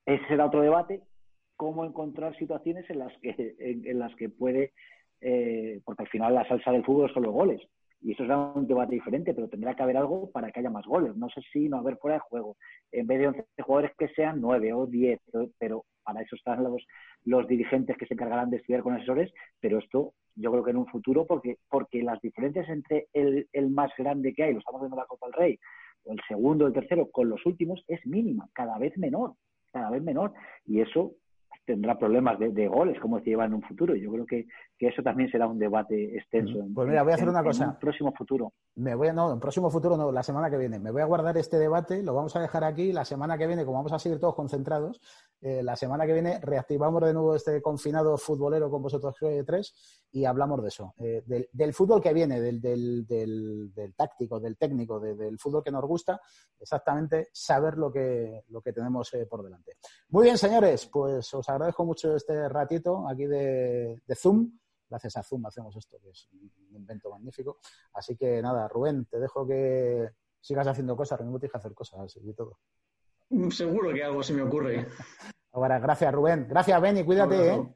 Ese 0.06 0.26
será 0.28 0.48
otro 0.48 0.62
debate, 0.62 1.02
cómo 1.56 1.86
encontrar 1.86 2.36
situaciones 2.38 2.90
en 2.90 3.00
las 3.00 3.16
que, 3.20 3.56
en 3.60 4.00
las 4.00 4.14
que 4.16 4.30
puede 4.30 4.74
eh, 5.22 5.82
porque 5.84 6.04
al 6.04 6.10
final 6.10 6.36
la 6.36 6.48
salsa 6.48 6.72
del 6.72 6.86
fútbol 6.86 7.08
es 7.08 7.14
solo 7.14 7.32
goles. 7.32 7.62
Y 8.00 8.12
eso 8.12 8.24
es 8.24 8.30
un 8.30 8.68
debate 8.68 8.94
diferente, 8.94 9.34
pero 9.34 9.50
tendrá 9.50 9.76
que 9.76 9.82
haber 9.82 9.98
algo 9.98 10.30
para 10.32 10.52
que 10.52 10.60
haya 10.60 10.70
más 10.70 10.86
goles. 10.86 11.16
No 11.16 11.30
sé 11.30 11.42
si 11.52 11.68
no 11.68 11.78
haber 11.78 11.98
fuera 11.98 12.16
de 12.16 12.22
juego. 12.22 12.56
En 12.92 13.08
vez 13.08 13.20
de 13.20 13.28
11 13.28 13.46
jugadores 13.64 13.92
que 13.98 14.08
sean 14.10 14.40
9 14.40 14.74
o 14.74 14.86
10, 14.86 15.20
pero, 15.58 15.86
para 16.04 16.22
eso 16.22 16.36
están 16.36 16.64
los, 16.64 16.86
los 17.26 17.48
dirigentes 17.48 17.98
que 17.98 18.06
se 18.06 18.14
encargarán 18.14 18.50
de 18.50 18.58
estudiar 18.58 18.84
con 18.84 18.94
asesores. 18.94 19.32
Pero 19.60 19.80
esto 19.80 20.14
yo 20.36 20.52
creo 20.52 20.64
que 20.64 20.72
en 20.72 20.78
un 20.78 20.88
futuro, 20.88 21.26
porque, 21.26 21.58
porque 21.70 22.04
las 22.04 22.22
diferencias 22.22 22.70
entre 22.70 23.08
el, 23.14 23.48
el 23.52 23.70
más 23.72 23.92
grande 23.98 24.34
que 24.34 24.44
hay, 24.44 24.54
lo 24.54 24.60
estamos 24.60 24.82
viendo 24.82 24.96
en 24.96 25.02
la 25.02 25.08
Copa 25.08 25.26
del 25.28 25.34
Rey, 25.34 25.60
o 26.04 26.14
el 26.14 26.20
segundo, 26.28 26.68
el 26.68 26.74
tercero, 26.74 27.10
con 27.12 27.30
los 27.30 27.44
últimos, 27.46 27.84
es 27.88 28.06
mínima, 28.06 28.48
cada 28.54 28.78
vez 28.78 28.96
menor, 28.98 29.34
cada 29.72 29.90
vez 29.90 30.04
menor. 30.04 30.34
Y 30.66 30.82
eso 30.82 31.14
tendrá 31.68 32.00
problemas 32.00 32.40
de, 32.40 32.68
goles, 32.70 32.98
como 33.02 33.20
se 33.20 33.26
lleva 33.26 33.46
en 33.46 33.54
un 33.54 33.62
futuro. 33.62 33.94
Yo 33.94 34.10
creo 34.10 34.26
que, 34.26 34.48
eso 34.80 35.04
también 35.04 35.30
será 35.30 35.48
un 35.48 35.60
debate 35.60 36.16
extenso. 36.16 36.66
Pues 36.74 36.88
mira, 36.88 37.04
voy 37.04 37.12
a 37.12 37.16
hacer 37.16 37.28
una 37.28 37.44
cosa. 37.44 37.66
En 37.66 37.70
un 37.72 37.80
próximo 37.80 38.14
futuro. 38.14 38.54
Me 38.78 38.94
voy 38.94 39.08
a, 39.08 39.14
no, 39.14 39.34
en 39.34 39.40
próximo 39.40 39.72
futuro 39.72 39.98
no, 39.98 40.12
la 40.12 40.22
semana 40.22 40.52
que 40.52 40.58
viene. 40.58 40.78
Me 40.78 40.92
voy 40.92 41.02
a 41.02 41.06
guardar 41.06 41.36
este 41.38 41.58
debate, 41.58 42.04
lo 42.04 42.14
vamos 42.14 42.36
a 42.36 42.40
dejar 42.40 42.64
aquí. 42.64 42.94
La 42.94 43.06
semana 43.06 43.36
que 43.36 43.48
viene, 43.48 43.66
como 43.66 43.78
vamos 43.78 43.92
a 43.92 43.98
seguir 43.98 44.20
todos 44.20 44.36
concentrados, 44.36 45.02
eh, 45.42 45.64
la 45.64 45.76
semana 45.76 46.06
que 46.06 46.14
viene 46.14 46.40
reactivamos 46.40 47.02
de 47.04 47.14
nuevo 47.14 47.36
este 47.36 47.60
confinado 47.62 48.18
futbolero 48.20 48.70
con 48.70 48.84
vosotros 48.84 49.16
tres 49.46 49.74
y 50.12 50.26
hablamos 50.26 50.62
de 50.62 50.68
eso. 50.68 50.94
Eh, 51.00 51.24
del, 51.26 51.74
fútbol 51.74 52.02
que 52.02 52.14
viene, 52.14 52.40
del, 52.40 52.62
del, 52.62 53.94
táctico, 53.96 54.40
del 54.40 54.58
técnico, 54.58 55.00
del 55.00 55.38
fútbol 55.38 55.64
que 55.64 55.72
nos 55.72 55.84
gusta, 55.86 56.20
exactamente 56.60 57.30
saber 57.32 57.78
lo 57.78 57.92
que, 57.92 58.44
lo 58.50 58.62
que 58.62 58.74
tenemos 58.74 59.14
eh, 59.14 59.26
por 59.26 59.44
delante. 59.44 59.78
Muy 60.10 60.26
bien, 60.26 60.38
señores, 60.38 60.88
pues 60.88 61.34
os 61.34 61.50
agradezco 61.50 61.86
mucho 61.86 62.16
este 62.16 62.48
ratito 62.50 63.08
aquí 63.08 63.26
de, 63.26 64.02
Zoom. 64.16 64.57
Gracias 64.90 65.18
a 65.18 65.24
Zoom 65.24 65.46
hacemos 65.46 65.76
esto, 65.76 65.98
que 66.02 66.10
es 66.10 66.30
un 66.32 66.76
invento 66.76 67.10
magnífico. 67.10 67.60
Así 67.94 68.16
que 68.16 68.42
nada, 68.42 68.68
Rubén, 68.68 69.06
te 69.06 69.20
dejo 69.20 69.46
que 69.46 70.10
sigas 70.40 70.68
haciendo 70.68 70.96
cosas. 70.96 71.20
Rubén 71.20 71.40
te 71.40 71.50
que 71.50 71.58
hacer 71.58 71.74
cosas 71.74 72.16
y 72.16 72.34
todo. 72.34 72.60
Mm, 73.30 73.50
seguro 73.50 73.94
que 73.94 74.04
algo 74.04 74.24
se 74.24 74.34
me 74.34 74.42
ocurre. 74.42 74.88
Ahora, 75.52 75.80
gracias, 75.80 76.14
Rubén. 76.14 76.48
Gracias, 76.48 76.82
Benny. 76.82 77.04
Cuídate. 77.04 77.54
¿eh? 77.54 77.76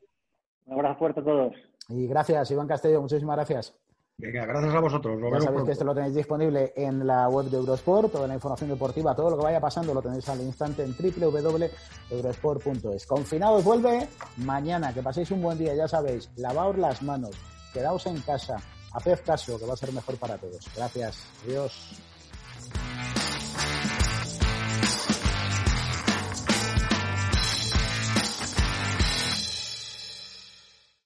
Un 0.66 0.74
abrazo 0.74 1.00
fuerte 1.00 1.20
a 1.20 1.24
todos. 1.24 1.56
Y 1.90 2.08
gracias, 2.08 2.52
Iván 2.52 2.68
Castello. 2.68 3.02
Muchísimas 3.02 3.36
gracias. 3.36 3.81
Venga, 4.22 4.46
gracias 4.46 4.76
a 4.76 4.80
vosotros. 4.80 5.20
ya 5.20 5.42
sabéis 5.42 5.64
que 5.64 5.72
esto 5.72 5.84
lo 5.84 5.96
tenéis 5.96 6.14
disponible 6.14 6.74
en 6.76 7.08
la 7.08 7.28
web 7.28 7.48
de 7.48 7.58
Eurosport, 7.58 8.12
toda 8.12 8.28
la 8.28 8.36
información 8.36 8.70
deportiva, 8.70 9.16
todo 9.16 9.32
lo 9.32 9.38
que 9.38 9.46
vaya 9.46 9.60
pasando 9.60 9.96
lo 9.96 10.02
tenéis 10.02 10.30
al 10.30 10.42
instante 10.42 10.84
en 10.84 10.96
www.eurosport.es. 10.96 13.08
Confinados 13.08 13.64
vuelve 13.64 14.08
mañana, 14.38 14.94
que 14.94 15.02
paséis 15.02 15.32
un 15.32 15.42
buen 15.42 15.58
día, 15.58 15.74
ya 15.74 15.88
sabéis, 15.88 16.30
lavaos 16.36 16.78
las 16.78 17.02
manos, 17.02 17.32
quedaos 17.74 18.06
en 18.06 18.22
casa, 18.22 18.58
haced 18.94 19.22
caso, 19.26 19.58
que 19.58 19.66
va 19.66 19.74
a 19.74 19.78
ser 19.78 19.92
mejor 19.92 20.16
para 20.18 20.38
todos. 20.38 20.70
Gracias, 20.76 21.26
adiós. 21.44 22.00